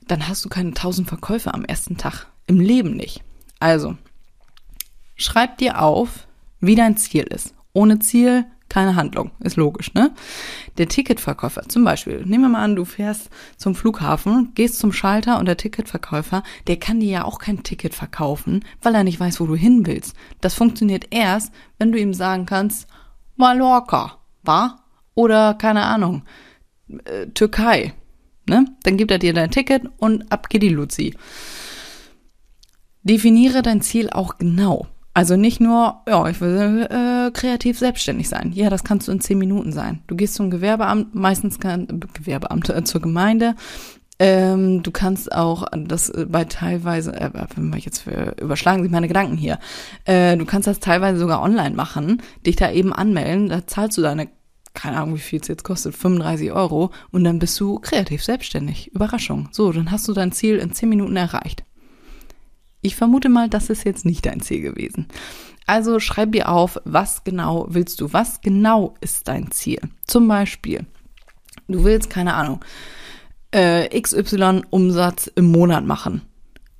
dann 0.08 0.28
hast 0.28 0.44
du 0.44 0.50
keine 0.50 0.74
1000 0.74 1.08
Verkäufe 1.08 1.54
am 1.54 1.64
ersten 1.64 1.98
Tag. 1.98 2.28
Im 2.48 2.60
Leben 2.60 2.98
nicht. 2.98 3.22
Also, 3.60 3.96
schreib 5.16 5.58
dir 5.58 5.82
auf, 5.82 6.28
wie 6.60 6.76
dein 6.76 6.98
Ziel 6.98 7.24
ist. 7.24 7.54
Ohne 7.72 8.00
Ziel 8.00 8.46
keine 8.74 8.96
Handlung. 8.96 9.30
Ist 9.40 9.56
logisch, 9.56 9.94
ne? 9.94 10.12
Der 10.80 10.88
Ticketverkäufer, 10.88 11.70
zum 11.70 11.84
Beispiel, 11.84 12.26
nehmen 12.26 12.46
wir 12.46 12.50
mal 12.50 12.64
an, 12.64 12.76
du 12.76 12.86
fährst 12.86 13.30
zum 13.56 13.76
Flughafen, 13.76 14.52
gehst 14.56 14.80
zum 14.80 14.92
Schalter 14.92 15.38
und 15.38 15.46
der 15.46 15.58
Ticketverkäufer, 15.58 16.42
der 16.66 16.78
kann 16.78 17.00
dir 17.00 17.10
ja 17.10 17.24
auch 17.24 17.38
kein 17.38 17.62
Ticket 17.62 17.94
verkaufen, 17.94 18.66
weil 18.82 18.96
er 18.96 19.04
nicht 19.04 19.20
weiß, 19.20 19.40
wo 19.40 19.46
du 19.46 19.56
hin 19.56 19.86
willst. 19.86 20.16
Das 20.42 20.56
funktioniert 20.56 21.06
erst, 21.12 21.54
wenn 21.78 21.92
du 21.92 22.00
ihm 22.00 22.16
sagen 22.16 22.48
kannst, 22.48 22.88
Mallorca, 23.36 24.18
wa? 24.42 24.80
Oder, 25.14 25.54
keine 25.54 25.84
Ahnung, 25.84 26.24
äh, 27.06 27.28
Türkei, 27.28 27.94
ne? 28.50 28.66
Dann 28.82 28.98
gibt 28.98 29.12
er 29.12 29.20
dir 29.20 29.36
dein 29.36 29.52
Ticket 29.52 29.84
und 29.98 30.32
ab 30.32 30.50
geht 30.50 30.64
die 30.64 30.70
Luzi. 30.70 31.16
Definiere 33.04 33.62
dein 33.62 33.82
Ziel 33.82 34.10
auch 34.10 34.40
genau. 34.40 34.88
Also 35.14 35.36
nicht 35.36 35.60
nur, 35.60 36.02
ja, 36.08 36.28
ich 36.28 36.42
will 36.42 36.88
äh, 36.90 37.32
kreativ 37.32 37.78
selbstständig 37.78 38.30
sein. 38.30 38.52
Ja, 38.54 38.70
das 38.70 38.84
kannst 38.84 39.08
du 39.08 39.12
in 39.12 39.22
zehn 39.22 39.38
Minuten 39.38 39.72
sein. 39.72 40.02
Du 40.08 40.16
gehst 40.16 40.34
zum 40.34 40.50
Gewerbeamt, 40.50 41.14
meistens 41.14 41.60
kann 41.60 41.88
äh, 41.88 42.08
Gewerbeamt 42.14 42.70
äh, 42.70 42.84
zur 42.84 43.02
Gemeinde. 43.02 43.56
Ähm, 44.18 44.82
du 44.82 44.92
kannst 44.92 45.32
auch 45.32 45.66
das 45.72 46.10
äh, 46.10 46.26
bei 46.28 46.46
teilweise, 46.46 47.14
äh, 47.14 47.30
wenn 47.56 47.72
wir 47.72 47.80
jetzt 47.80 48.00
für, 48.00 48.36
überschlagen 48.42 48.82
sich 48.82 48.92
meine 48.92 49.08
Gedanken 49.08 49.38
hier. 49.38 49.60
Äh, 50.06 50.36
du 50.38 50.46
kannst 50.46 50.68
das 50.68 50.80
teilweise 50.80 51.20
sogar 51.20 51.44
online 51.44 51.76
machen, 51.76 52.22
dich 52.46 52.56
da 52.56 52.72
eben 52.72 52.92
anmelden. 52.92 53.50
Da 53.50 53.68
zahlst 53.68 53.98
du 53.98 54.02
deine 54.02 54.30
keine 54.74 54.98
Ahnung, 54.98 55.14
wie 55.16 55.20
viel 55.20 55.40
es 55.40 55.48
jetzt 55.48 55.64
kostet, 55.64 55.96
35 55.96 56.52
Euro 56.52 56.90
und 57.12 57.24
dann 57.24 57.38
bist 57.38 57.60
du 57.60 57.78
kreativ 57.78 58.24
selbstständig. 58.24 58.92
Überraschung. 58.94 59.50
So, 59.52 59.72
dann 59.72 59.92
hast 59.92 60.08
du 60.08 60.14
dein 60.14 60.32
Ziel 60.32 60.58
in 60.58 60.74
10 60.74 60.90
Minuten 60.90 61.16
erreicht. 61.16 61.64
Ich 62.84 62.98
vermute 62.98 63.30
mal, 63.30 63.50
das 63.50 63.70
ist 63.70 63.86
jetzt 63.86 64.06
nicht 64.06 64.26
dein 64.26 64.42
Ziel 64.42 64.62
gewesen. 64.62 65.08
Also 65.66 66.02
schreib 66.02 66.34
dir 66.34 66.50
auf, 66.50 66.78
was 66.84 67.24
genau 67.24 67.66
willst 67.70 68.02
du? 68.02 68.12
Was 68.12 68.42
genau 68.42 68.96
ist 69.00 69.30
dein 69.30 69.52
Ziel? 69.52 69.80
Zum 70.06 70.28
Beispiel, 70.28 70.86
du 71.70 71.86
willst, 71.86 72.10
keine 72.10 72.34
Ahnung, 72.34 72.60
äh, 73.52 73.88
XY 74.00 74.64
Umsatz 74.70 75.32
im 75.34 75.50
Monat 75.50 75.86
machen. 75.86 76.24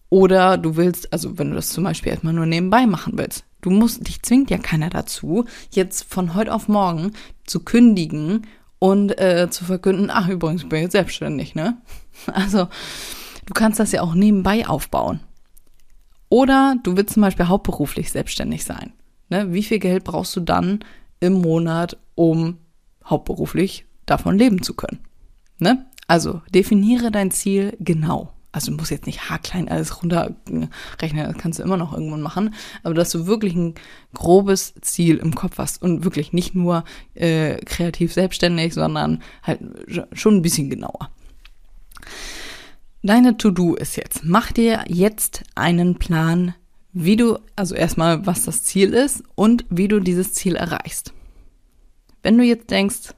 Oder 0.10 0.58
du 0.58 0.76
willst, 0.76 1.12
also 1.14 1.38
wenn 1.40 1.52
du 1.52 1.56
das 1.56 1.70
zum 1.70 1.86
Beispiel 1.86 2.12
erstmal 2.12 2.34
nur 2.34 2.46
nebenbei 2.46 2.86
machen 2.86 3.14
willst, 3.16 3.46
du 3.62 3.70
musst, 3.70 4.06
dich 4.06 4.22
zwingt 4.22 4.52
ja 4.52 4.58
keiner 4.58 4.90
dazu, 4.90 5.46
jetzt 5.72 6.04
von 6.04 6.36
heute 6.36 6.54
auf 6.54 6.68
morgen 6.68 7.14
zu 7.46 7.62
kündigen 7.62 8.46
und 8.78 9.18
äh, 9.18 9.48
zu 9.50 9.64
verkünden, 9.64 10.12
ach 10.12 10.28
übrigens, 10.28 10.64
ich 10.64 10.70
bin 10.70 10.82
jetzt 10.82 10.92
selbstständig, 10.92 11.56
ne? 11.56 11.78
Also, 12.34 12.68
du 13.46 13.54
kannst 13.54 13.80
das 13.80 13.94
ja 13.94 14.02
auch 14.02 14.14
nebenbei 14.14 14.68
aufbauen. 14.68 15.22
Oder 16.34 16.78
du 16.82 16.98
willst 16.98 17.14
zum 17.14 17.22
Beispiel 17.22 17.48
hauptberuflich 17.48 18.12
selbstständig 18.12 18.64
sein. 18.66 18.92
Ne? 19.30 19.54
Wie 19.54 19.62
viel 19.62 19.78
Geld 19.78 20.04
brauchst 20.04 20.36
du 20.36 20.40
dann 20.40 20.80
im 21.20 21.34
Monat, 21.34 21.96
um 22.16 22.58
hauptberuflich 23.06 23.86
davon 24.08 24.40
leben 24.40 24.64
zu 24.64 24.74
können? 24.74 24.98
Ne? 25.60 25.86
Also 26.08 26.42
definiere 26.52 27.12
dein 27.12 27.30
Ziel 27.30 27.78
genau. 27.80 28.34
Also 28.52 28.72
du 28.72 28.78
musst 28.78 28.90
jetzt 28.90 29.06
nicht 29.06 29.30
haarklein 29.30 29.70
alles 29.70 30.02
runterrechnen, 30.02 30.70
das 31.00 31.38
kannst 31.38 31.60
du 31.60 31.64
immer 31.64 31.78
noch 31.78 31.94
irgendwann 31.94 32.22
machen, 32.24 32.56
aber 32.82 32.96
dass 32.96 33.12
du 33.12 33.28
wirklich 33.28 33.54
ein 33.54 33.76
grobes 34.16 34.74
Ziel 34.82 35.18
im 35.18 35.36
Kopf 35.36 35.60
hast 35.60 35.84
und 35.84 36.04
wirklich 36.04 36.34
nicht 36.34 36.56
nur 36.56 36.84
äh, 37.14 37.58
kreativ 37.58 38.12
selbstständig, 38.12 38.74
sondern 38.74 39.22
halt 39.44 39.60
schon 40.14 40.38
ein 40.38 40.42
bisschen 40.42 40.72
genauer. 40.72 41.12
Deine 43.06 43.36
To-Do 43.36 43.76
ist 43.76 43.98
jetzt, 43.98 44.24
mach 44.24 44.54
dir 44.54 44.86
jetzt 44.88 45.44
einen 45.56 45.96
Plan, 45.96 46.56
wie 46.94 47.18
du, 47.18 47.38
also 47.54 47.76
erstmal, 47.76 48.26
was 48.26 48.46
das 48.46 48.64
Ziel 48.64 48.94
ist 48.94 49.26
und 49.36 49.66
wie 49.70 49.90
du 49.90 50.00
dieses 50.00 50.32
Ziel 50.32 50.56
erreichst. 50.56 51.12
Wenn 52.22 52.38
du 52.38 52.46
jetzt 52.46 52.72
denkst, 52.72 53.14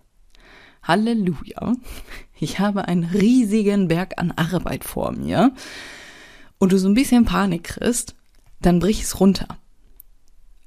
Halleluja, 0.82 1.74
ich 2.40 2.58
habe 2.58 2.88
einen 2.88 3.04
riesigen 3.04 3.88
Berg 3.88 4.14
an 4.18 4.32
Arbeit 4.32 4.86
vor 4.86 5.12
mir 5.12 5.54
und 6.58 6.72
du 6.72 6.80
so 6.80 6.90
ein 6.90 6.96
bisschen 6.96 7.26
Panik 7.26 7.66
kriegst, 7.66 8.16
dann 8.62 8.80
brich 8.80 9.04
es 9.04 9.20
runter. 9.20 9.60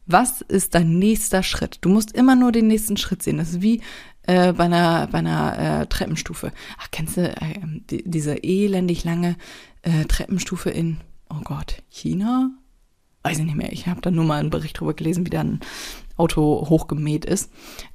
Was 0.06 0.42
ist 0.42 0.76
dein 0.76 1.00
nächster 1.00 1.42
Schritt? 1.42 1.78
Du 1.80 1.88
musst 1.88 2.12
immer 2.12 2.36
nur 2.36 2.52
den 2.52 2.68
nächsten 2.68 2.96
Schritt 2.96 3.24
sehen. 3.24 3.38
Das 3.38 3.50
ist 3.50 3.62
wie 3.62 3.82
äh, 4.28 4.52
bei 4.52 4.64
einer, 4.64 5.06
bei 5.06 5.18
einer 5.18 5.58
äh, 5.80 5.86
Treppenstufe. 5.86 6.52
Ach, 6.78 6.88
kennst 6.90 7.16
du 7.16 7.28
äh, 7.28 7.60
die, 7.90 8.04
diese 8.04 8.36
elendig 8.44 9.02
lange 9.04 9.36
äh, 9.82 10.04
Treppenstufe 10.04 10.68
in, 10.68 10.98
oh 11.30 11.40
Gott, 11.42 11.82
China? 11.88 12.50
Weiß 13.22 13.38
ich 13.38 13.44
nicht 13.46 13.56
mehr. 13.56 13.72
Ich 13.72 13.86
habe 13.86 14.02
da 14.02 14.10
nur 14.10 14.24
mal 14.24 14.38
einen 14.38 14.50
Bericht 14.50 14.78
drüber 14.78 14.92
gelesen, 14.92 15.24
wie 15.24 15.30
da 15.30 15.40
ein 15.40 15.60
Auto 16.18 16.66
hochgemäht 16.68 17.24
ist. 17.24 17.50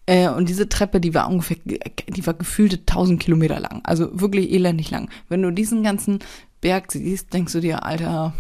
Äh, 0.07 0.27
und 0.29 0.49
diese 0.49 0.67
Treppe, 0.67 0.99
die 0.99 1.13
war 1.13 1.29
ungefähr, 1.29 1.57
die 1.65 2.25
war 2.25 2.33
gefühlte 2.33 2.77
1000 2.77 3.21
Kilometer 3.21 3.59
lang. 3.59 3.81
Also 3.83 4.19
wirklich 4.19 4.51
elendig 4.51 4.89
lang. 4.89 5.09
Wenn 5.29 5.43
du 5.43 5.51
diesen 5.51 5.83
ganzen 5.83 6.19
Berg 6.61 6.91
siehst, 6.91 7.31
denkst 7.31 7.53
du 7.53 7.59
dir, 7.59 7.85
Alter, 7.85 8.33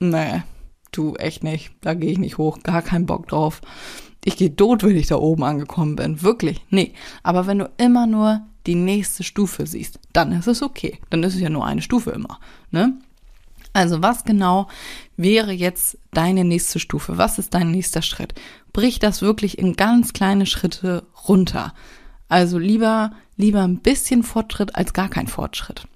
nee, 0.00 0.42
du 0.92 1.14
echt 1.16 1.44
nicht. 1.44 1.72
Da 1.82 1.92
gehe 1.92 2.10
ich 2.10 2.18
nicht 2.18 2.38
hoch. 2.38 2.58
Gar 2.62 2.80
keinen 2.80 3.04
Bock 3.04 3.28
drauf 3.28 3.60
ich 4.24 4.36
gehe 4.36 4.54
tot, 4.54 4.82
wenn 4.82 4.96
ich 4.96 5.06
da 5.06 5.16
oben 5.16 5.44
angekommen 5.44 5.96
bin. 5.96 6.22
Wirklich. 6.22 6.64
Nee. 6.70 6.94
Aber 7.22 7.46
wenn 7.46 7.58
du 7.58 7.70
immer 7.76 8.06
nur 8.06 8.42
die 8.66 8.74
nächste 8.74 9.22
Stufe 9.22 9.66
siehst, 9.66 9.98
dann 10.12 10.32
ist 10.32 10.46
es 10.46 10.62
okay. 10.62 10.98
Dann 11.10 11.22
ist 11.22 11.34
es 11.34 11.40
ja 11.40 11.50
nur 11.50 11.66
eine 11.66 11.82
Stufe 11.82 12.10
immer. 12.10 12.40
Ne? 12.70 12.98
Also 13.74 14.02
was 14.02 14.24
genau 14.24 14.68
wäre 15.16 15.52
jetzt 15.52 15.98
deine 16.12 16.44
nächste 16.44 16.78
Stufe? 16.78 17.18
Was 17.18 17.38
ist 17.38 17.52
dein 17.52 17.70
nächster 17.70 18.02
Schritt? 18.02 18.34
Brich 18.72 18.98
das 18.98 19.20
wirklich 19.20 19.58
in 19.58 19.74
ganz 19.74 20.12
kleine 20.12 20.46
Schritte 20.46 21.06
runter. 21.28 21.74
Also 22.28 22.58
lieber, 22.58 23.12
lieber 23.36 23.62
ein 23.62 23.80
bisschen 23.80 24.22
Fortschritt 24.22 24.74
als 24.74 24.92
gar 24.92 25.08
kein 25.08 25.26
Fortschritt. 25.26 25.86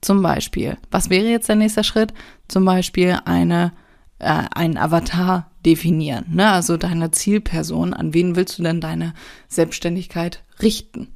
Zum 0.00 0.22
Beispiel, 0.22 0.78
was 0.90 1.10
wäre 1.10 1.26
jetzt 1.26 1.48
der 1.48 1.56
nächste 1.56 1.84
Schritt? 1.84 2.12
Zum 2.48 2.64
Beispiel 2.64 3.18
eine, 3.24 3.72
äh, 4.18 4.44
ein 4.54 4.78
Avatar 4.78 5.50
definieren. 5.64 6.26
Ne? 6.30 6.50
Also 6.50 6.76
deine 6.76 7.10
Zielperson, 7.10 7.94
an 7.94 8.14
wen 8.14 8.36
willst 8.36 8.58
du 8.58 8.62
denn 8.62 8.80
deine 8.80 9.14
Selbstständigkeit 9.48 10.42
richten? 10.62 11.08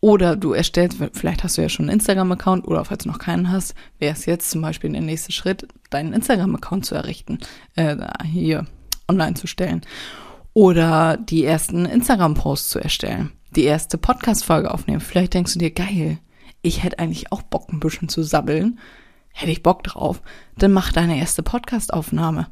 Oder 0.00 0.36
du 0.36 0.52
erstellst, 0.52 0.98
vielleicht 1.12 1.42
hast 1.42 1.58
du 1.58 1.62
ja 1.62 1.68
schon 1.68 1.86
einen 1.86 1.98
Instagram-Account 1.98 2.68
oder 2.68 2.84
falls 2.84 3.02
du 3.02 3.10
noch 3.10 3.18
keinen 3.18 3.50
hast, 3.50 3.74
wäre 3.98 4.12
es 4.12 4.26
jetzt 4.26 4.50
zum 4.50 4.62
Beispiel 4.62 4.90
der 4.90 5.00
nächste 5.00 5.32
Schritt, 5.32 5.66
deinen 5.90 6.12
Instagram-Account 6.12 6.86
zu 6.86 6.94
errichten, 6.94 7.38
äh, 7.74 7.96
hier 8.24 8.66
online 9.08 9.34
zu 9.34 9.48
stellen. 9.48 9.82
Oder 10.54 11.16
die 11.16 11.44
ersten 11.44 11.84
Instagram-Posts 11.84 12.70
zu 12.70 12.78
erstellen, 12.78 13.32
die 13.56 13.64
erste 13.64 13.98
Podcast-Folge 13.98 14.72
aufnehmen. 14.72 15.00
Vielleicht 15.00 15.34
denkst 15.34 15.54
du 15.54 15.58
dir, 15.58 15.72
geil, 15.72 16.18
ich 16.62 16.82
hätte 16.84 17.00
eigentlich 17.00 17.32
auch 17.32 17.42
Bock, 17.42 17.72
ein 17.72 17.80
bisschen 17.80 18.08
zu 18.08 18.22
sabbeln. 18.22 18.78
Hätte 19.38 19.52
ich 19.52 19.62
Bock 19.62 19.84
drauf. 19.84 20.20
Dann 20.56 20.72
mach 20.72 20.90
deine 20.90 21.16
erste 21.16 21.44
Podcast-Aufnahme. 21.44 22.48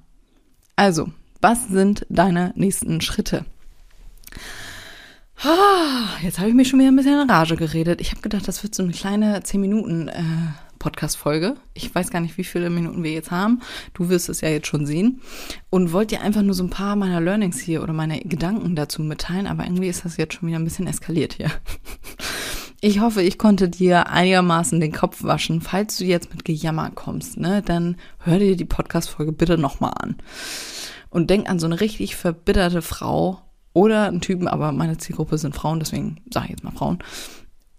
Also, 0.77 1.09
was 1.40 1.66
sind 1.66 2.07
deine 2.11 2.53
nächsten 2.55 3.01
Schritte? 3.01 3.44
Jetzt 6.22 6.38
habe 6.38 6.49
ich 6.49 6.55
mich 6.55 6.68
schon 6.68 6.79
wieder 6.79 6.92
ein 6.92 6.94
bisschen 6.94 7.20
in 7.20 7.29
Rage 7.29 7.57
geredet. 7.57 8.01
Ich 8.01 8.12
habe 8.12 8.20
gedacht, 8.20 8.46
das 8.46 8.62
wird 8.62 8.77
so 8.77 8.85
eine 8.85 8.92
kleine 8.92 9.42
10 9.42 9.61
Minuten 9.61 10.07
äh, 10.07 10.22
Podcast-Folge. 10.79 11.57
Ich 11.75 11.92
weiß 11.92 12.11
gar 12.11 12.20
nicht, 12.20 12.38
wie 12.38 12.44
viele 12.44 12.70
Minuten 12.70 13.03
wir 13.03 13.11
jetzt 13.11 13.33
haben. 13.33 13.62
Du 13.92 14.09
wirst 14.09 14.29
es 14.29 14.40
ja 14.40 14.49
jetzt 14.49 14.68
schon 14.68 14.87
sehen. 14.87 15.22
Und 15.70 15.90
wollte 15.90 16.14
dir 16.14 16.22
einfach 16.22 16.42
nur 16.42 16.55
so 16.55 16.62
ein 16.62 16.70
paar 16.70 16.94
meiner 16.94 17.20
Learnings 17.20 17.59
hier 17.59 17.83
oder 17.83 17.94
meine 17.94 18.20
Gedanken 18.20 18.77
dazu 18.77 19.03
mitteilen, 19.03 19.49
aber 19.49 19.64
irgendwie 19.64 19.88
ist 19.88 20.05
das 20.05 20.18
jetzt 20.18 20.35
schon 20.35 20.46
wieder 20.46 20.61
ein 20.61 20.64
bisschen 20.64 20.87
eskaliert 20.87 21.33
hier. 21.33 21.51
Ich 22.80 23.00
hoffe, 23.00 23.22
ich 23.22 23.38
konnte 23.38 23.70
dir 23.70 24.08
einigermaßen 24.08 24.80
den 24.80 24.92
Kopf 24.92 25.22
waschen. 25.22 25.62
Falls 25.62 25.96
du 25.96 26.04
jetzt 26.04 26.32
mit 26.32 26.44
Gejammer 26.44 26.90
kommst, 26.90 27.38
ne, 27.38 27.62
dann 27.62 27.96
hör 28.18 28.38
dir 28.38 28.56
die 28.56 28.66
Podcast-Folge 28.66 29.32
bitte 29.32 29.56
nochmal 29.56 29.92
an. 29.98 30.16
Und 31.08 31.30
denk 31.30 31.48
an 31.48 31.58
so 31.58 31.66
eine 31.66 31.80
richtig 31.80 32.16
verbitterte 32.16 32.82
Frau 32.82 33.40
oder 33.72 34.08
einen 34.08 34.20
Typen, 34.20 34.46
aber 34.46 34.72
meine 34.72 34.98
Zielgruppe 34.98 35.38
sind 35.38 35.54
Frauen, 35.54 35.80
deswegen 35.80 36.20
sage 36.30 36.46
ich 36.46 36.50
jetzt 36.50 36.64
mal 36.64 36.72
Frauen, 36.72 36.98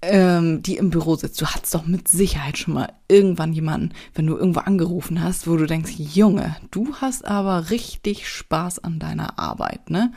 ähm, 0.01 0.63
die 0.63 0.77
im 0.77 0.89
Büro 0.89 1.15
sitzt. 1.15 1.39
Du 1.41 1.45
hattest 1.45 1.75
doch 1.75 1.85
mit 1.85 2.07
Sicherheit 2.07 2.57
schon 2.57 2.73
mal 2.73 2.91
irgendwann 3.07 3.53
jemanden, 3.53 3.93
wenn 4.15 4.25
du 4.25 4.35
irgendwo 4.35 4.61
angerufen 4.61 5.23
hast, 5.23 5.47
wo 5.47 5.57
du 5.57 5.67
denkst, 5.67 5.93
Junge, 5.97 6.55
du 6.71 6.95
hast 6.95 7.25
aber 7.25 7.69
richtig 7.69 8.27
Spaß 8.27 8.79
an 8.79 8.97
deiner 8.97 9.37
Arbeit, 9.37 9.91
ne? 9.91 10.11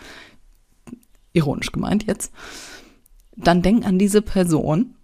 Ironisch 1.32 1.70
gemeint 1.70 2.06
jetzt 2.06 2.32
dann 3.46 3.62
denk 3.62 3.84
an 3.84 3.98
diese 3.98 4.22
Person. 4.22 4.94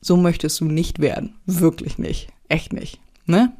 so 0.00 0.16
möchtest 0.16 0.60
du 0.60 0.66
nicht 0.66 1.00
werden. 1.00 1.34
Wirklich 1.46 1.98
nicht. 1.98 2.28
Echt 2.48 2.72
nicht. 2.72 3.00
Ne? 3.26 3.52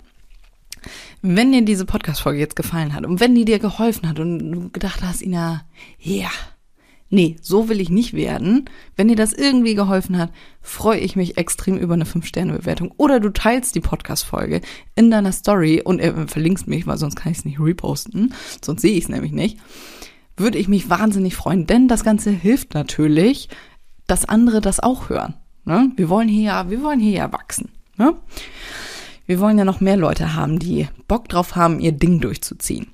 Wenn 1.23 1.51
dir 1.51 1.63
diese 1.63 1.85
Podcast-Folge 1.87 2.39
jetzt 2.39 2.55
gefallen 2.57 2.95
hat 2.95 3.05
und 3.05 3.19
wenn 3.19 3.35
die 3.35 3.45
dir 3.45 3.59
geholfen 3.59 4.09
hat 4.09 4.21
und 4.21 4.53
du 4.53 4.71
gedacht 4.71 5.03
hast, 5.03 5.23
Ina, 5.23 5.65
ja, 5.99 6.31
nee, 7.11 7.37
so 7.41 7.69
will 7.69 7.81
ich 7.81 7.91
nicht 7.91 8.13
werden. 8.15 8.67
Wenn 8.95 9.09
dir 9.09 9.17
das 9.17 9.33
irgendwie 9.33 9.75
geholfen 9.75 10.19
hat, 10.19 10.31
freue 10.61 11.01
ich 11.01 11.17
mich 11.17 11.37
extrem 11.37 11.79
über 11.79 11.95
eine 11.95 12.05
5-Sterne-Bewertung. 12.05 12.93
Oder 12.97 13.19
du 13.19 13.33
teilst 13.33 13.75
die 13.75 13.81
Podcast-Folge 13.81 14.61
in 14.95 15.11
deiner 15.11 15.33
Story 15.33 15.83
und 15.83 15.99
äh, 15.99 16.29
verlinkst 16.29 16.69
mich, 16.69 16.87
weil 16.87 16.99
sonst 16.99 17.17
kann 17.17 17.33
ich 17.33 17.39
es 17.39 17.45
nicht 17.45 17.59
reposten, 17.59 18.35
sonst 18.65 18.83
sehe 18.83 18.93
ich 18.97 19.05
es 19.05 19.09
nämlich 19.09 19.33
nicht. 19.33 19.59
Würde 20.37 20.59
ich 20.59 20.69
mich 20.69 20.91
wahnsinnig 20.91 21.35
freuen, 21.35 21.67
denn 21.67 21.89
das 21.89 22.05
Ganze 22.05 22.31
hilft 22.31 22.75
natürlich, 22.75 23.49
dass 24.07 24.29
andere 24.29 24.61
das 24.61 24.81
auch 24.81 25.09
hören. 25.09 25.35
Ne? 25.65 25.91
Wir 25.97 26.09
wollen 26.09 26.29
hier 26.29 26.45
ja, 26.45 26.71
wir 26.71 26.83
wollen 26.83 27.01
hier 27.01 27.13
ja 27.13 27.33
wachsen. 27.33 27.71
Ne? 27.97 28.15
Wir 29.27 29.41
wollen 29.41 29.59
ja 29.59 29.65
noch 29.65 29.81
mehr 29.81 29.97
Leute 29.97 30.35
haben, 30.35 30.59
die 30.59 30.89
Bock 31.09 31.29
drauf 31.29 31.57
haben, 31.57 31.81
ihr 31.81 31.93
Ding 31.93 32.21
durchzuziehen. 32.21 32.87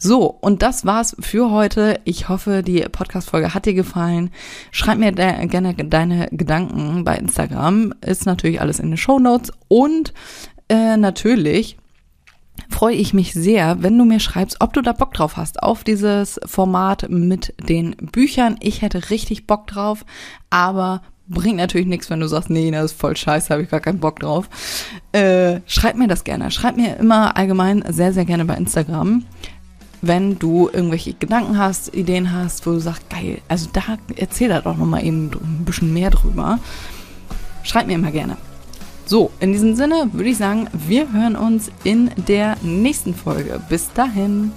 So, 0.00 0.26
und 0.26 0.62
das 0.62 0.84
war's 0.86 1.16
für 1.18 1.50
heute. 1.50 1.98
Ich 2.04 2.28
hoffe, 2.28 2.62
die 2.62 2.82
Podcast-Folge 2.82 3.52
hat 3.52 3.66
dir 3.66 3.74
gefallen. 3.74 4.30
Schreib 4.70 4.98
mir 4.98 5.10
de 5.10 5.46
gerne 5.46 5.74
deine 5.74 6.28
Gedanken 6.30 7.02
bei 7.02 7.16
Instagram. 7.16 7.92
Ist 8.00 8.24
natürlich 8.24 8.60
alles 8.60 8.78
in 8.78 8.90
den 8.90 8.96
Show 8.96 9.18
Notes. 9.18 9.50
Und 9.66 10.14
äh, 10.68 10.96
natürlich 10.96 11.78
freue 12.68 12.94
ich 12.94 13.14
mich 13.14 13.32
sehr, 13.32 13.82
wenn 13.82 13.96
du 13.98 14.04
mir 14.04 14.20
schreibst, 14.20 14.60
ob 14.60 14.72
du 14.72 14.82
da 14.82 14.92
Bock 14.92 15.14
drauf 15.14 15.36
hast, 15.36 15.62
auf 15.62 15.84
dieses 15.84 16.38
Format 16.44 17.08
mit 17.08 17.54
den 17.68 17.96
Büchern. 17.96 18.56
Ich 18.60 18.82
hätte 18.82 19.10
richtig 19.10 19.46
Bock 19.46 19.66
drauf, 19.66 20.04
aber 20.50 21.02
bringt 21.28 21.56
natürlich 21.56 21.86
nichts, 21.86 22.10
wenn 22.10 22.20
du 22.20 22.28
sagst, 22.28 22.50
nee, 22.50 22.70
das 22.70 22.92
ist 22.92 23.00
voll 23.00 23.16
scheiße, 23.16 23.50
habe 23.50 23.62
ich 23.62 23.70
gar 23.70 23.80
keinen 23.80 23.98
Bock 23.98 24.20
drauf. 24.20 24.48
Äh, 25.12 25.60
schreib 25.66 25.96
mir 25.96 26.08
das 26.08 26.24
gerne. 26.24 26.50
Schreib 26.50 26.76
mir 26.76 26.96
immer 26.96 27.36
allgemein 27.36 27.84
sehr, 27.88 28.12
sehr 28.12 28.24
gerne 28.24 28.44
bei 28.44 28.54
Instagram, 28.54 29.24
wenn 30.00 30.38
du 30.38 30.70
irgendwelche 30.72 31.14
Gedanken 31.14 31.58
hast, 31.58 31.94
Ideen 31.94 32.32
hast, 32.32 32.66
wo 32.66 32.70
du 32.70 32.80
sagst, 32.80 33.10
geil, 33.10 33.40
also 33.48 33.68
da 33.72 33.82
erzähl 34.16 34.48
da 34.48 34.60
doch 34.60 34.76
nochmal 34.76 35.04
eben 35.04 35.30
ein 35.32 35.64
bisschen 35.64 35.92
mehr 35.92 36.10
drüber. 36.10 36.58
Schreib 37.62 37.86
mir 37.86 37.94
immer 37.94 38.12
gerne. 38.12 38.36
So, 39.08 39.30
in 39.40 39.52
diesem 39.52 39.74
Sinne 39.74 40.10
würde 40.12 40.28
ich 40.28 40.36
sagen, 40.36 40.68
wir 40.74 41.10
hören 41.10 41.34
uns 41.34 41.70
in 41.82 42.10
der 42.28 42.58
nächsten 42.60 43.14
Folge. 43.14 43.58
Bis 43.70 43.90
dahin. 43.94 44.52